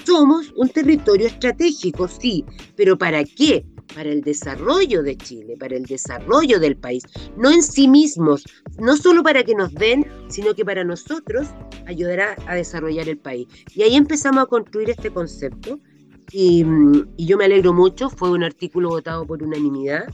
[0.05, 2.45] Somos un territorio estratégico, sí,
[2.77, 3.65] pero ¿para qué?
[3.95, 7.05] Para el desarrollo de Chile, para el desarrollo del país,
[7.37, 8.45] no en sí mismos,
[8.79, 11.49] no solo para que nos den, sino que para nosotros
[11.87, 13.47] ayudará a desarrollar el país.
[13.75, 15.79] Y ahí empezamos a construir este concepto
[16.33, 16.65] y,
[17.19, 20.07] yo me alegro mucho, fue un artículo votado por unanimidad.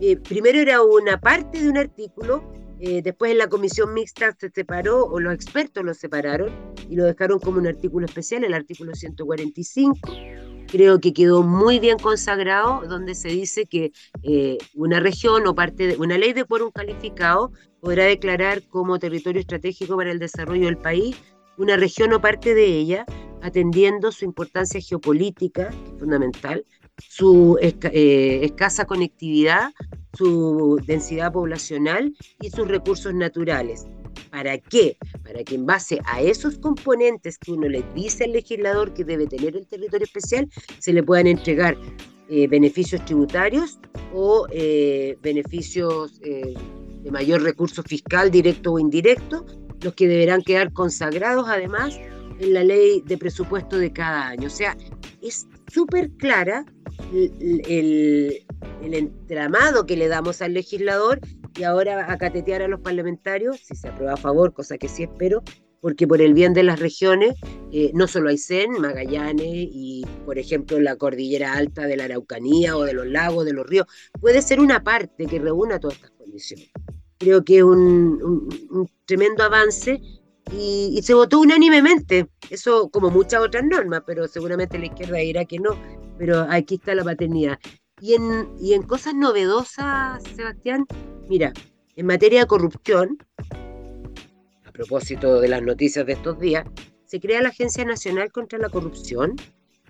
[0.00, 2.52] Eh, primero era una parte de un artículo
[2.84, 6.50] eh, después en la comisión mixta se separó, o los expertos lo separaron
[6.90, 10.00] y lo dejaron como un artículo especial, el artículo 145.
[10.66, 13.92] Creo que quedó muy bien consagrado, donde se dice que
[14.24, 19.40] eh, una región o parte de una ley de quórum calificado podrá declarar como territorio
[19.40, 21.14] estratégico para el desarrollo del país
[21.58, 23.06] una región o parte de ella,
[23.42, 26.64] atendiendo su importancia geopolítica, fundamental,
[26.98, 29.70] su eh, escasa conectividad,
[30.16, 33.86] su densidad poblacional y sus recursos naturales.
[34.30, 34.96] ¿Para qué?
[35.22, 39.26] Para que en base a esos componentes que uno le dice al legislador que debe
[39.26, 40.48] tener el territorio especial,
[40.78, 41.76] se le puedan entregar
[42.28, 43.78] eh, beneficios tributarios
[44.14, 49.44] o eh, beneficios de mayor recurso fiscal directo o indirecto,
[49.82, 51.98] los que deberán quedar consagrados además
[52.38, 54.46] en la ley de presupuesto de cada año.
[54.46, 54.76] O sea,
[55.20, 56.64] es súper clara
[57.12, 58.44] el,
[58.82, 61.20] entramado que le damos al legislador
[61.56, 65.04] y ahora a catetear a los parlamentarios, si se aprueba a favor, cosa que sí
[65.04, 65.42] espero,
[65.80, 67.34] porque por el bien de las regiones,
[67.72, 72.84] eh, no solo Aysén, Magallanes y, por ejemplo, la cordillera alta de la Araucanía o
[72.84, 73.86] de los lagos, de los ríos,
[74.20, 76.70] puede ser una parte que reúna todas estas condiciones.
[77.18, 80.00] Creo que es un tremendo avance
[80.50, 82.28] y, se votó unánimemente.
[82.50, 85.76] Eso como muchas otras normas, pero seguramente la izquierda dirá que no.
[86.18, 87.58] Pero aquí está la paternidad.
[88.00, 90.86] Y en, y en cosas novedosas, Sebastián,
[91.28, 91.52] mira,
[91.94, 93.18] en materia de corrupción,
[94.64, 96.66] a propósito de las noticias de estos días,
[97.04, 99.36] se crea la Agencia Nacional contra la Corrupción,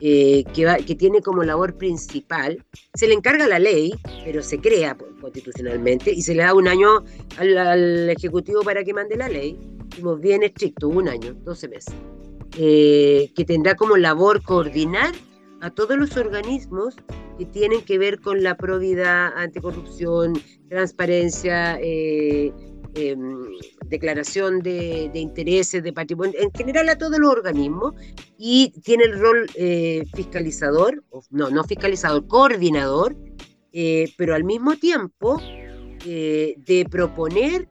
[0.00, 4.96] eh, que, que, tiene como labor principal, se le encarga la ley, pero se crea
[5.20, 7.04] constitucionalmente y se le da un año
[7.38, 9.56] al Ejecutivo para que mande la ley,
[10.20, 11.94] bien estricto, un año, 12 meses,
[12.59, 15.14] eh, que tendrá como labor coordinar
[15.61, 16.96] a todos los organismos
[17.38, 20.35] que tienen que ver con la probidad, anticorrupción,
[20.68, 22.52] transparencia, eh,
[22.94, 23.46] em,
[23.87, 27.94] declaración de, intereses, de patrimonio, en general a todos los organismos,
[28.37, 33.16] y tiene el rol eh, fiscalizador, no, no fiscalizador, coordinador,
[34.18, 35.40] pero al mismo tiempo
[36.05, 37.66] de proponer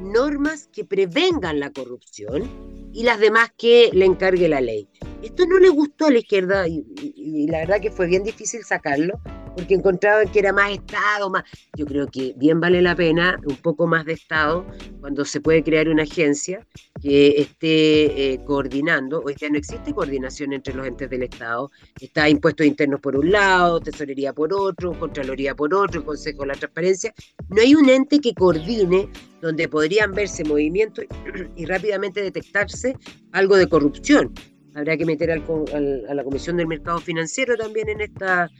[0.00, 4.88] normas que prevengan la corrupción y las demás que le encargue la ley.
[5.26, 9.20] Esto no le gustó a la izquierda y, la verdad que fue bien difícil sacarlo
[9.56, 11.42] porque encontraban que era más Estado, más...
[11.74, 14.64] Yo creo que bien vale la pena un poco más de Estado
[15.00, 16.64] cuando se puede crear una agencia
[17.02, 19.20] que esté eh, coordinando.
[19.24, 21.72] Hoy día no existe coordinación entre los entes del Estado.
[22.00, 26.54] Está impuestos internos por un lado, tesorería por otro, contraloría por otro, Consejo de la
[26.54, 27.12] Transparencia.
[27.48, 29.08] No hay un ente que coordine
[29.42, 31.04] donde podrían verse movimientos
[31.56, 32.94] y rápidamente detectarse
[33.32, 34.32] algo de corrupción
[34.76, 38.50] habrá que meter al, a la Comisión del Mercado Financiero también en esta,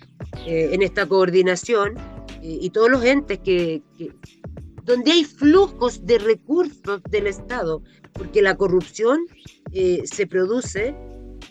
[0.47, 1.95] eh, en esta coordinación
[2.43, 3.83] y todos los entes que,
[4.85, 9.19] donde hay flujos de recursos del Estado, porque la corrupción
[9.73, 10.95] eh, se produce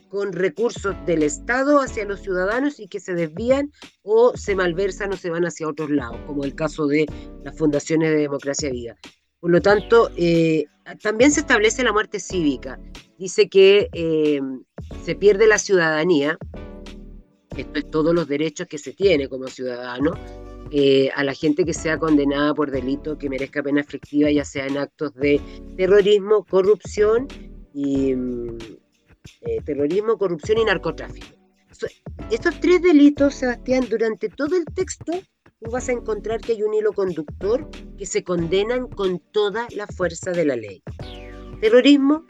[0.08, 3.71] con recursos del Estado hacia los ciudadanos y que se desvían
[4.04, 7.06] o se malversan o se van hacia otros lados, como el caso de
[7.43, 8.95] las fundaciones de democracia viva.
[9.41, 10.65] Por lo tanto, eh,
[11.04, 12.80] también se establece la muerte cívica.
[13.17, 14.41] Dice que eh,
[15.04, 16.38] se pierde la ciudadanía,
[17.56, 20.13] esto es todos los derechos que se tiene como ciudadano,
[20.71, 24.67] eh, a la gente que sea condenada por delito que merezca pena efectiva, ya sea
[24.67, 25.39] en actos de
[25.78, 27.28] terrorismo, corrupción
[27.73, 28.15] y
[29.63, 31.28] terrorismo, corrupción y narcotráfico.
[32.32, 35.13] estos tres delitos, Sebastián, durante todo el texto
[35.65, 39.88] tú vas a encontrar que hay un hilo conductor que se condenan con toda la
[39.88, 40.84] fuerza de la ley.
[41.62, 42.25] Terrorismo,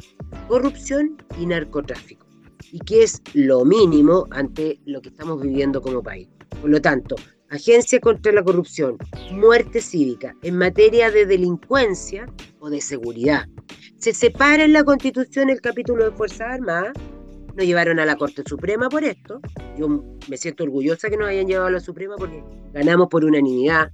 [0.47, 2.25] corrupción y narcotráfico.
[2.71, 6.27] Y que es lo mínimo ante lo que estamos viviendo como país.
[6.61, 7.15] Por lo tanto,
[7.49, 8.97] Agencia contra la Corrupción,
[9.31, 12.25] muerte cívica en materia de delincuencia
[12.59, 13.47] o de seguridad.
[13.97, 16.93] Se separa en la Constitución el capítulo de Fuerzas Armadas
[17.55, 19.39] nos llevaron a la Corte Suprema por esto.
[19.77, 19.87] Yo
[20.27, 22.43] me siento orgullosa que nos hayan llevado a la Suprema porque
[22.73, 23.91] ganamos por unanimidad.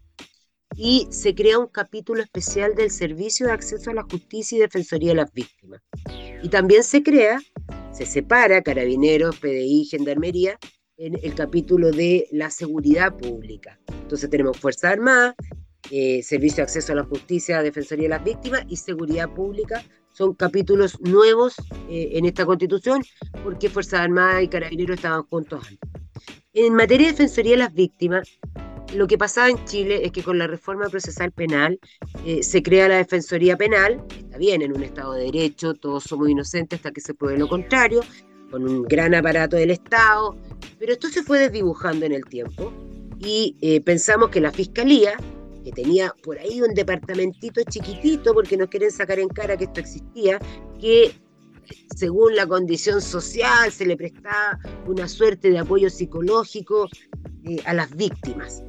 [0.76, 5.10] Y se crea un capítulo especial del Servicio de Acceso a la Justicia y Defensoría
[5.10, 5.82] de las Víctimas.
[6.42, 7.40] Y también se crea,
[7.92, 10.58] se separa Carabineros, PDI, Gendarmería
[10.98, 13.80] en el capítulo de la seguridad pública.
[14.02, 15.36] Entonces tenemos Fuerza Armada,
[15.90, 20.34] eh, Servicio de Acceso a la Justicia, Defensoría de las Víctimas y Seguridad Pública son
[20.34, 21.56] capítulos nuevos
[21.90, 23.02] eh, en esta constitución
[23.44, 25.91] porque Fuerzas Armadas y Carabineros estaban juntos antes.
[26.54, 28.28] En materia de defensoría de las víctimas,
[28.94, 31.80] lo que pasaba en Chile es que con la reforma procesal penal
[32.26, 36.30] eh, se crea la defensoría penal, está bien, en un Estado de Derecho, todos somos
[36.30, 38.02] inocentes hasta que se pruebe lo contrario,
[38.50, 40.36] con un gran aparato del Estado,
[40.78, 42.74] pero esto se fue desdibujando en el tiempo
[43.20, 45.14] y eh, pensamos que la Fiscalía
[45.64, 49.80] que tenía por ahí un departamentito chiquitito, porque nos quieren sacar en cara que esto
[49.80, 50.40] existía,
[50.80, 51.14] que
[51.96, 56.88] según la condición social se le prestaba una suerte de apoyo psicológico
[57.44, 58.64] eh, a las víctimas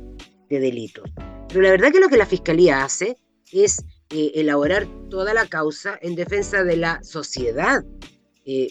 [0.48, 1.10] de delitos.
[1.48, 3.16] Pero la verdad que lo que la Fiscalía hace
[3.52, 7.84] es eh, elaborar toda la causa en defensa de la sociedad.
[8.44, 8.68] Eh,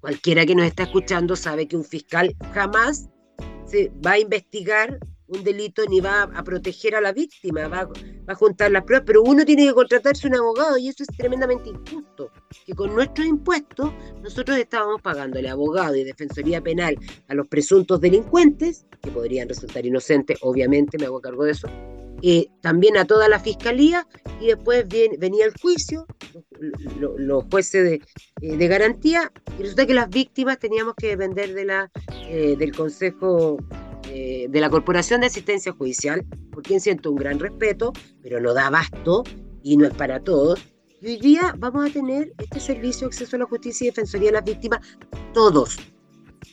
[0.00, 3.08] cualquiera que nos está escuchando sabe que un fiscal jamás
[3.66, 7.88] se va a investigar un delito ni va a proteger a la víctima, va,
[8.26, 11.70] a juntar las pruebas, pero uno tiene que contratarse un abogado y eso es tremendamente
[11.70, 12.30] injusto,
[12.66, 16.96] que con nuestros impuestos nosotros estábamos pagándole abogado y defensoría penal
[17.28, 21.68] a los presuntos delincuentes, que podrían resultar inocentes, obviamente me hago cargo de eso,
[22.24, 24.06] eh, también a toda la fiscalía
[24.40, 26.06] y después venía el juicio,
[27.00, 28.00] los, jueces
[28.40, 31.90] eh, de, garantía, y resulta que las víctimas teníamos que depender de la,
[32.28, 33.56] eh, del Consejo
[34.08, 38.54] eh, de la Corporación de Asistencia Judicial, por quien siento un gran respeto, pero no
[38.54, 39.24] da abasto
[39.62, 40.60] y no es para todos.
[41.00, 44.28] Y hoy día vamos a tener este servicio de acceso a la justicia y defensoría
[44.28, 44.80] de las víctimas,
[45.34, 45.76] todos,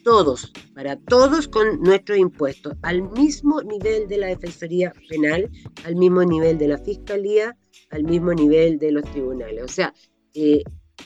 [0.03, 5.49] todos, para todos con nuestros impuestos, al mismo nivel de la defensoría penal,
[5.85, 7.55] al mismo nivel de la fiscalía,
[7.91, 9.63] al mismo nivel de los tribunales.
[9.63, 9.93] O sea,
[10.33, 10.63] eh,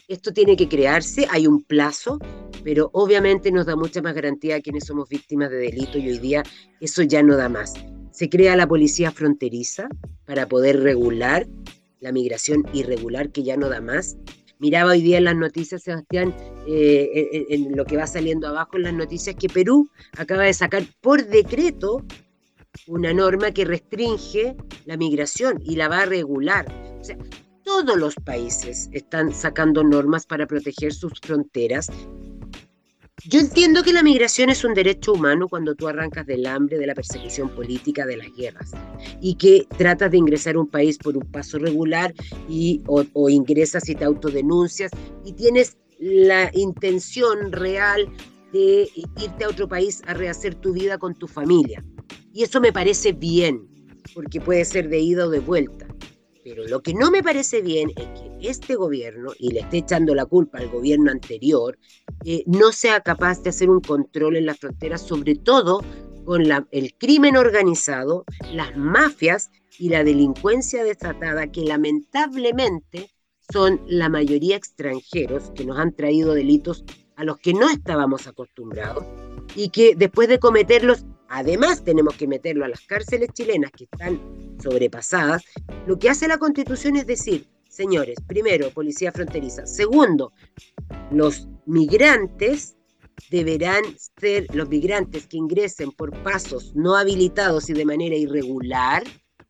[0.07, 2.19] esto tiene que crearse, hay un plazo,
[2.63, 6.19] pero obviamente nos da mucha más garantía a quienes somos víctimas de delito y hoy
[6.19, 6.43] día
[6.79, 7.73] eso ya no da más.
[8.11, 9.87] Se crea la policía fronteriza
[10.25, 11.47] para poder regular
[11.99, 14.17] la migración irregular que ya no da más.
[14.59, 16.33] Miraba hoy día en las noticias, Sebastián,
[16.67, 20.83] eh, en, lo que va saliendo abajo en las noticias, que Perú acaba de sacar
[21.01, 22.03] por decreto
[22.87, 26.65] una norma que restringe la migración y la va a regular.
[26.99, 27.17] O sea,
[27.63, 31.89] todos los países están sacando normas para proteger sus fronteras.
[33.25, 36.87] Yo entiendo que la migración es un derecho humano cuando tú arrancas del hambre, de
[36.87, 38.71] la persecución política, de las guerras,
[39.21, 42.13] y que tratas de ingresar a un país por un paso regular
[42.49, 44.91] y, o, ingresas y te autodenuncias
[45.23, 48.09] y tienes la intención real
[48.51, 51.81] de irte a otro país a rehacer tu vida con tu familia.
[52.33, 53.65] Y eso me parece bien,
[54.13, 55.87] porque puede ser de ida o de vuelta.
[56.43, 60.13] Pero lo que no me parece bien es que este gobierno, y le esté echando
[60.13, 61.77] la culpa al gobierno anterior,
[62.25, 65.81] eh, no sea capaz de hacer un control en la frontera, sobre todo
[66.25, 73.09] con la, el crimen organizado, las mafias y la delincuencia desatada, que lamentablemente
[73.51, 76.83] son la mayoría extranjeros que nos han traído delitos
[77.15, 79.05] a los que no estábamos acostumbrados
[79.55, 84.19] y que después de cometerlos, además tenemos que meterlo a las cárceles chilenas que están
[84.61, 85.43] sobrepasadas,
[85.87, 90.33] lo que hace la constitución es decir, señores, primero, policía fronteriza, segundo,
[91.11, 92.75] los migrantes
[93.29, 93.83] deberán
[94.19, 99.03] ser los migrantes que ingresen por pasos no habilitados y de manera irregular,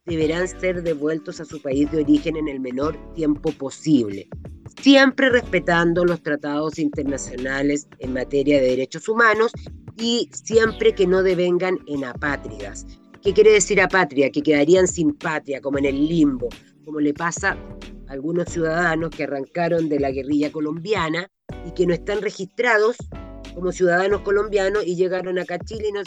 [0.06, 4.28] deberán ser devueltos a su país de origen en el menor tiempo posible,
[4.82, 9.52] siempre respetando los tratados internacionales en materia de derechos humanos
[9.98, 12.86] y siempre que no devengan en apátridas.
[13.24, 14.30] ¿Qué quiere decir apatria?
[14.32, 16.50] Que quedarían sin patria, como en el limbo,
[16.84, 17.58] como le pasa
[18.10, 21.32] a algunos ciudadanos que arrancaron de la guerrilla colombiana
[21.66, 22.98] y que no están registrados
[23.56, 26.02] como ciudadanos colombianos y llegaron acá a Chile y no,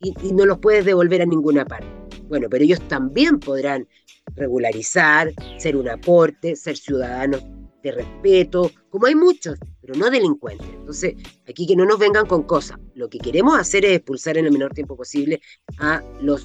[0.00, 1.88] y, no los puedes devolver a ninguna parte.
[2.28, 3.88] Bueno, pero ellos también podrán
[4.36, 7.42] regularizar, ser un aporte, ser ciudadanos
[7.82, 9.58] de respeto, como hay muchos,
[9.88, 10.68] pero no delincuentes.
[10.68, 11.14] Entonces,
[11.48, 12.78] aquí que no nos vengan con cosas.
[12.94, 15.40] Lo que queremos hacer es expulsar en el menor tiempo posible
[15.78, 16.44] a los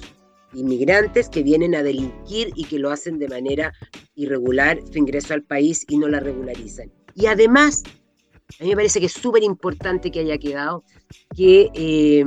[0.54, 3.74] inmigrantes que vienen a delinquir y que lo hacen de manera
[4.14, 6.90] irregular su ingreso al país y no la regularizan.
[7.14, 7.82] Y además,
[8.58, 10.82] a mí me parece que es súper importante que haya quedado
[11.36, 12.24] que eh,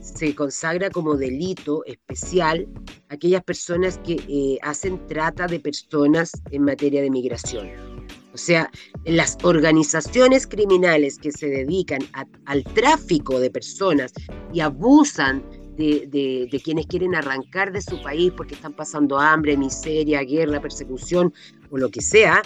[0.00, 2.68] se consagra como delito especial
[3.10, 7.93] aquellas personas que eh, hacen trata de personas en materia de migración.
[8.34, 8.68] O sea,
[9.04, 12.00] las organizaciones criminales que se dedican
[12.46, 14.12] al tráfico de personas
[14.52, 15.44] y abusan
[15.76, 21.32] de, quienes quieren arrancar de su país porque están pasando hambre, miseria, guerra, persecución
[21.70, 22.42] o lo que sea,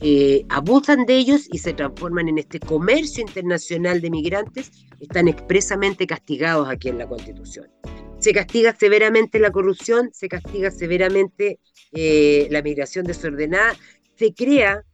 [0.00, 4.70] eh, abusan de ellos y se transforman en este comercio internacional de migrantes,
[5.00, 7.66] están expresamente castigados aquí en la Constitución.
[8.20, 11.58] Se castiga severamente la corrupción, se castiga severamente
[11.92, 13.74] eh, la migración desordenada,
[14.16, 14.84] se crea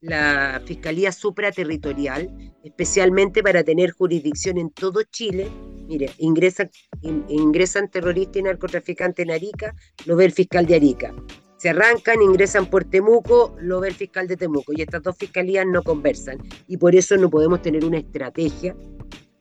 [0.00, 2.30] la Fiscalía Supraterritorial,
[2.64, 5.48] especialmente para tener jurisdicción en todo Chile.
[5.86, 6.70] Mire, ingresan,
[7.90, 9.74] terroristas y narcotraficantes en Arica,
[10.06, 11.14] lo ve el fiscal de Arica
[11.60, 15.66] se arrancan, ingresan por Temuco, lo ve el fiscal de Temuco y estas dos fiscalías
[15.66, 18.74] no conversan y por eso no podemos tener una estrategia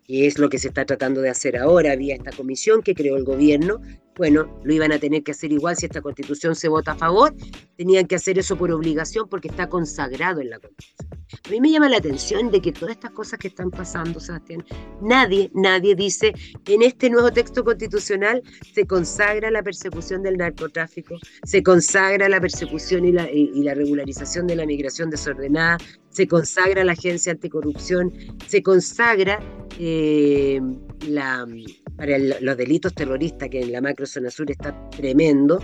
[0.03, 3.15] que es lo que se está tratando de hacer ahora vía esta comisión que creó
[3.15, 3.79] el gobierno.
[4.19, 7.33] Bueno, lo iban a tener que hacer igual si esta constitución se vota a favor,
[7.77, 11.07] tenían que hacer eso por obligación porque está consagrado en la constitución.
[11.47, 14.65] A mí me llama la atención de que todas estas cosas que están pasando, Sebastián,
[15.01, 16.33] nadie, nadie dice
[16.67, 18.43] en este nuevo texto constitucional
[18.73, 21.15] se consagra la persecución del narcotráfico,
[21.45, 25.77] se consagra la persecución y la, regularización de la migración desordenada,
[26.09, 28.11] se consagra la agencia anticorrupción,
[28.47, 29.39] se consagra
[29.79, 30.59] eh,
[31.07, 31.47] la,
[31.95, 35.59] para los delitos terroristas, que en la macrozona sur está tremendo,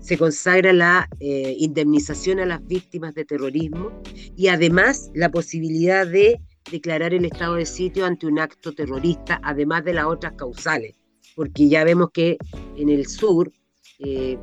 [0.00, 3.92] se consagra la eh, indemnización a las víctimas de terrorismo
[4.36, 9.84] y además la posibilidad de declarar el estado de sitio ante un acto terrorista, además
[9.84, 10.96] de las otras causales,
[11.34, 12.38] porque ya vemos que
[12.76, 13.52] en el sur
[13.98, 14.38] eh,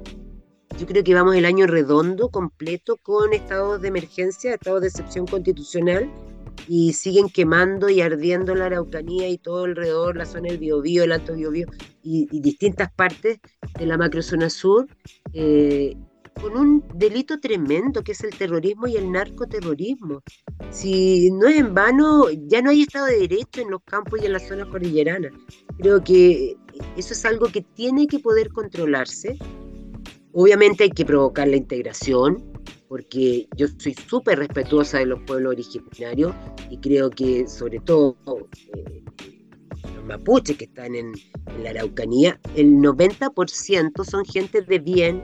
[0.78, 5.26] yo creo que vamos el año redondo, completo, con estados de emergencia, estados de excepción
[5.26, 6.12] constitucional,
[6.68, 11.12] y siguen quemando y ardiendo la Araucanía y todo alrededor, la zona del Biobío, el
[11.12, 11.68] Alto Biobío
[12.04, 13.40] y, y distintas partes
[13.78, 14.88] de la macrozona sur,
[15.34, 15.96] eh,
[16.42, 20.22] con un delito tremendo que es el terrorismo y el narcoterrorismo.
[20.70, 24.26] Si no es en vano, ya no hay Estado de Derecho en los campos y
[24.28, 25.32] en las zonas cordilleranas.
[25.80, 26.56] Creo que
[26.96, 29.38] eso es algo que tiene que poder controlarse
[30.40, 32.44] Obviamente hay que provocar la integración,
[32.88, 36.34] porque yo soy súper respetuosa de los pueblos originarios
[36.70, 38.16] y creo que sobre todo
[38.76, 39.04] eh,
[39.96, 41.14] los mapuches que están en,
[41.62, 45.24] la Araucanía, el 90% son gente de bien,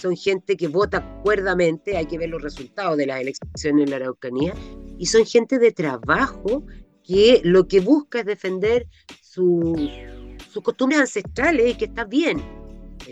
[0.00, 3.96] son gente que vota cuerdamente, hay que ver los resultados de las elecciones en la
[3.96, 4.54] Araucanía,
[4.98, 6.64] y son gente de trabajo
[7.02, 8.86] que lo que busca es defender
[9.20, 9.90] sus
[10.62, 12.61] costumbres ancestrales y que está bien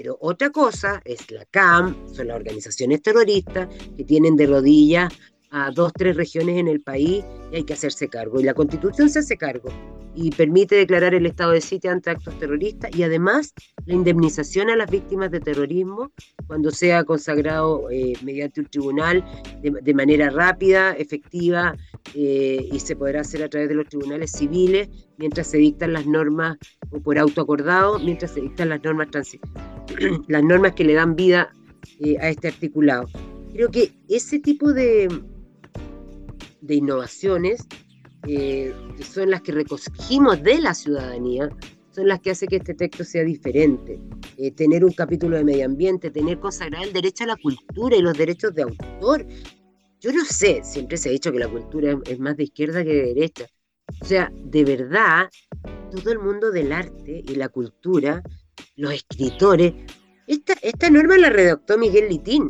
[0.00, 5.12] pero otra cosa es la CAM, son las organizaciones terroristas que tienen de rodillas
[5.50, 7.22] a dos, tres regiones en el país
[7.52, 8.40] y hay que hacerse cargo.
[8.40, 9.68] Y la constitución se hace cargo
[10.14, 13.52] y permite declarar el estado de sitio ante actos terroristas y además
[13.84, 16.12] la indemnización a las víctimas de terrorismo
[16.46, 19.22] cuando sea consagrado eh, mediante un tribunal
[19.60, 21.76] de, manera rápida, efectiva
[22.14, 24.88] eh, y se podrá hacer a través de los tribunales civiles
[25.20, 26.56] mientras se dictan las normas
[26.90, 29.08] o por autoacordado, mientras se dictan las normas,
[30.28, 31.52] las normas que le dan vida
[32.00, 33.06] eh, a este articulado.
[33.52, 35.08] Creo que ese tipo de,
[36.62, 37.66] de innovaciones,
[38.26, 41.50] eh, que son las que recogimos de la ciudadanía,
[41.90, 44.00] son las que hacen que este texto sea diferente.
[44.38, 48.00] Eh, tener un capítulo de medio ambiente, tener consagrado el derecho a la cultura y
[48.00, 49.26] los derechos de autor.
[50.00, 52.94] Yo no sé, siempre se ha dicho que la cultura es más de izquierda que
[52.94, 53.46] de derecha.
[54.00, 55.28] O sea, de verdad,
[55.90, 58.22] todo el mundo del arte y la cultura,
[58.76, 59.74] los escritores,
[60.26, 62.46] esta, esta norma la redactó Miguel Litín,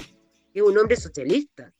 [0.52, 1.72] que es un hombre socialista.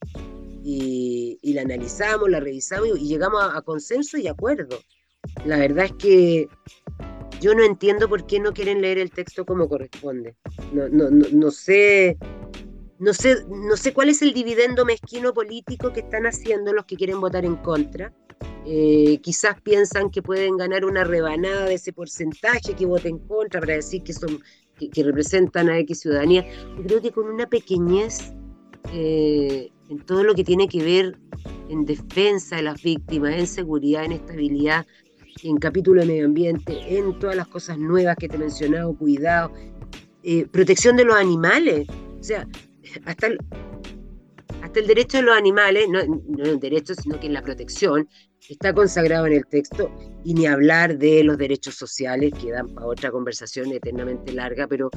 [0.63, 4.79] Y, la analizamos, la revisamos y, llegamos a, consenso y acuerdo.
[5.45, 6.49] La verdad es que
[7.41, 10.37] yo no entiendo por qué no quieren leer el texto como corresponde.
[10.73, 12.17] No, no, no, no sé.
[12.99, 16.97] No sé, no sé cuál es el dividendo mezquino político que están haciendo los que
[16.97, 18.15] quieren votar en contra.
[18.67, 23.61] Eh, quizás piensan que pueden ganar una rebanada de ese porcentaje que voten en contra
[23.61, 24.41] para decir que son
[24.93, 26.47] que, representan a X ciudadanía.
[26.77, 28.33] Yo creo que con una pequeñez
[28.93, 31.19] eh, en todo lo que tiene que ver
[31.69, 34.87] en defensa de las víctimas, en seguridad, en estabilidad,
[35.43, 39.53] en capítulo de medio ambiente, en todas las cosas nuevas que te he mencionado, cuidado,
[40.23, 41.89] eh, protección de los animales.
[41.89, 42.47] O sea,
[43.05, 43.29] hasta
[44.75, 48.09] el derecho de los animales, no, no el derecho, sino que en la protección,
[48.49, 49.91] está consagrado en el texto,
[50.25, 54.91] y ni hablar de los derechos sociales, que dan para otra conversación eternamente larga, pero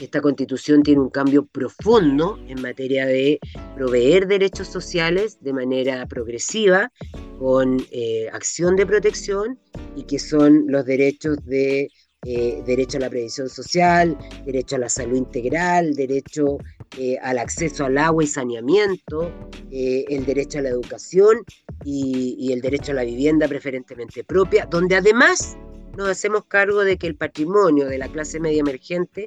[0.00, 3.40] esta constitución tiene un cambio profundo en materia de
[3.74, 6.92] proveer derechos sociales de manera progresiva,
[7.38, 9.58] con eh, acción de protección
[9.96, 11.88] y que son los derechos de
[12.24, 16.58] eh, derecho a la previsión social, derecho a la salud integral, derecho
[16.96, 19.32] eh, al acceso al agua y saneamiento,
[19.70, 21.38] el derecho a la educación
[21.84, 25.58] y, y el derecho a la vivienda preferentemente propia, donde además
[25.98, 29.26] nos hacemos cargo de que el patrimonio de la clase media emergente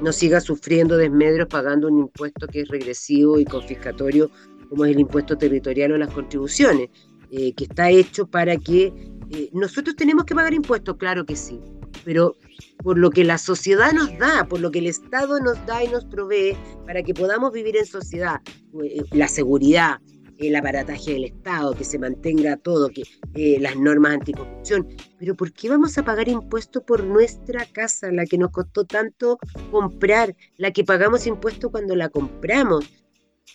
[0.00, 4.30] no siga sufriendo desmedros pagando un impuesto que es regresivo y confiscatorio,
[4.68, 6.90] como es el impuesto territorial o las contribuciones,
[7.32, 8.92] eh, que está hecho para que
[9.30, 11.58] eh, nosotros tenemos que pagar impuestos, claro que sí,
[12.04, 12.36] pero
[12.82, 15.88] por lo que la sociedad nos da, por lo que el Estado nos da y
[15.88, 18.40] nos provee para que podamos vivir en sociedad,
[18.82, 20.00] eh, la seguridad,
[20.38, 23.02] el aparataje del Estado, que se mantenga todo, que
[23.34, 24.88] eh, las normas anticorrupción.
[25.18, 29.38] Pero ¿por qué vamos a pagar impuestos por nuestra casa, la que nos costó tanto
[29.70, 32.86] comprar, la que pagamos impuestos cuando la compramos?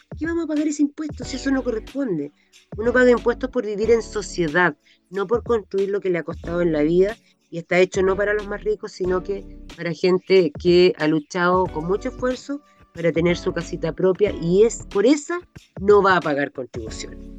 [0.09, 2.31] ¿Por qué vamos a pagar ese impuesto si eso no corresponde?
[2.77, 4.77] Uno paga impuestos por vivir en sociedad,
[5.09, 7.17] no por construir lo que le ha costado en la vida
[7.49, 9.43] y está hecho no para los más ricos, sino que
[9.75, 12.61] para gente que ha luchado con mucho esfuerzo
[12.93, 15.39] para tener su casita propia y es por esa
[15.79, 17.37] no va a pagar contribución.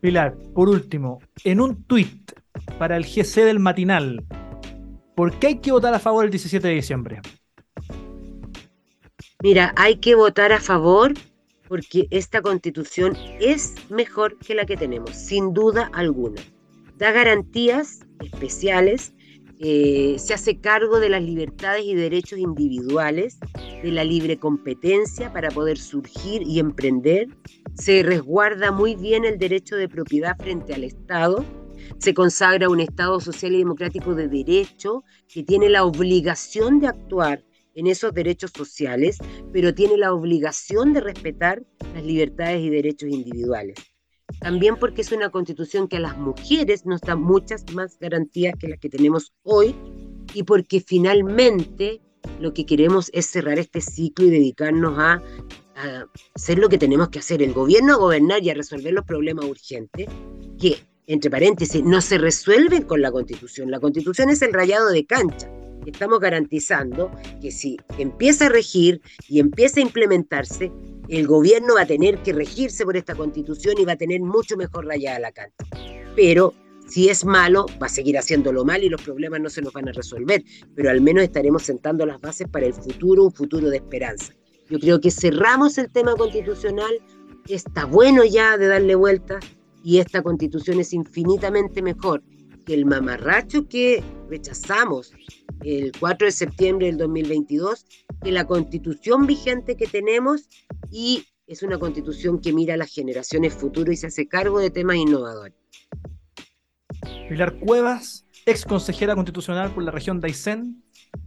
[0.00, 2.32] Pilar, por último, en un tuit
[2.78, 4.24] para el GC del matinal,
[5.14, 7.20] ¿por qué hay que votar a favor el 17 de diciembre?
[9.42, 11.14] Mira, hay que votar a favor
[11.68, 16.40] porque esta constitución es mejor que la que tenemos, sin duda alguna.
[16.98, 19.12] Da garantías especiales
[19.58, 23.38] eh, se hace cargo de las libertades y derechos individuales,
[23.82, 27.28] de la libre competencia para poder surgir y emprender,
[27.74, 31.42] se resguarda muy bien el derecho de propiedad frente al Estado,
[31.98, 37.42] se consagra un Estado social y democrático de derecho que tiene la obligación de actuar
[37.74, 39.18] en esos derechos sociales,
[39.52, 41.62] pero tiene la obligación de respetar
[41.94, 43.76] las libertades y derechos individuales.
[44.46, 48.68] También porque es una constitución que a las mujeres nos da muchas más garantías que
[48.68, 49.74] las que tenemos hoy
[50.34, 52.00] y porque finalmente
[52.38, 55.20] lo que queremos es cerrar este ciclo y dedicarnos a,
[56.36, 59.46] hacer lo que tenemos que hacer, el gobierno a gobernar y a resolver los problemas
[59.46, 60.06] urgentes,
[60.60, 60.78] que,
[61.08, 63.72] entre paréntesis, no se resuelven con la constitución.
[63.72, 65.50] La constitución es el rayado de cancha.
[65.86, 67.10] Estamos garantizando
[67.40, 70.72] que si empieza a regir y empieza a implementarse,
[71.08, 74.56] el gobierno va a tener que regirse por esta constitución y va a tener mucho
[74.56, 75.64] mejor rayada la cancha.
[76.16, 76.54] Pero
[76.88, 79.88] si es malo, va a seguir haciéndolo mal y los problemas no se nos van
[79.88, 83.76] a resolver, pero al menos estaremos sentando las bases para el futuro, un futuro de
[83.76, 84.32] esperanza.
[84.68, 87.00] Yo creo que cerramos el tema constitucional,
[87.48, 89.38] está bueno ya de darle vuelta
[89.84, 92.22] y esta constitución es infinitamente mejor
[92.64, 95.12] que el mamarracho que rechazamos
[95.66, 97.86] el 4 de septiembre del 2022,
[98.22, 100.48] que la constitución vigente que tenemos
[100.90, 104.70] y es una constitución que mira a las generaciones futuras y se hace cargo de
[104.70, 105.54] temas innovadores.
[107.28, 110.82] Pilar Cuevas, ex consejera constitucional por la región de Aysén,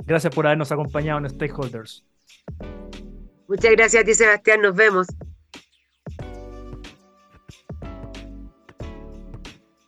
[0.06, 2.06] gracias por habernos acompañado en Stakeholders.
[3.48, 4.62] Muchas gracias a ti, Sebastián.
[4.62, 5.08] Nos vemos.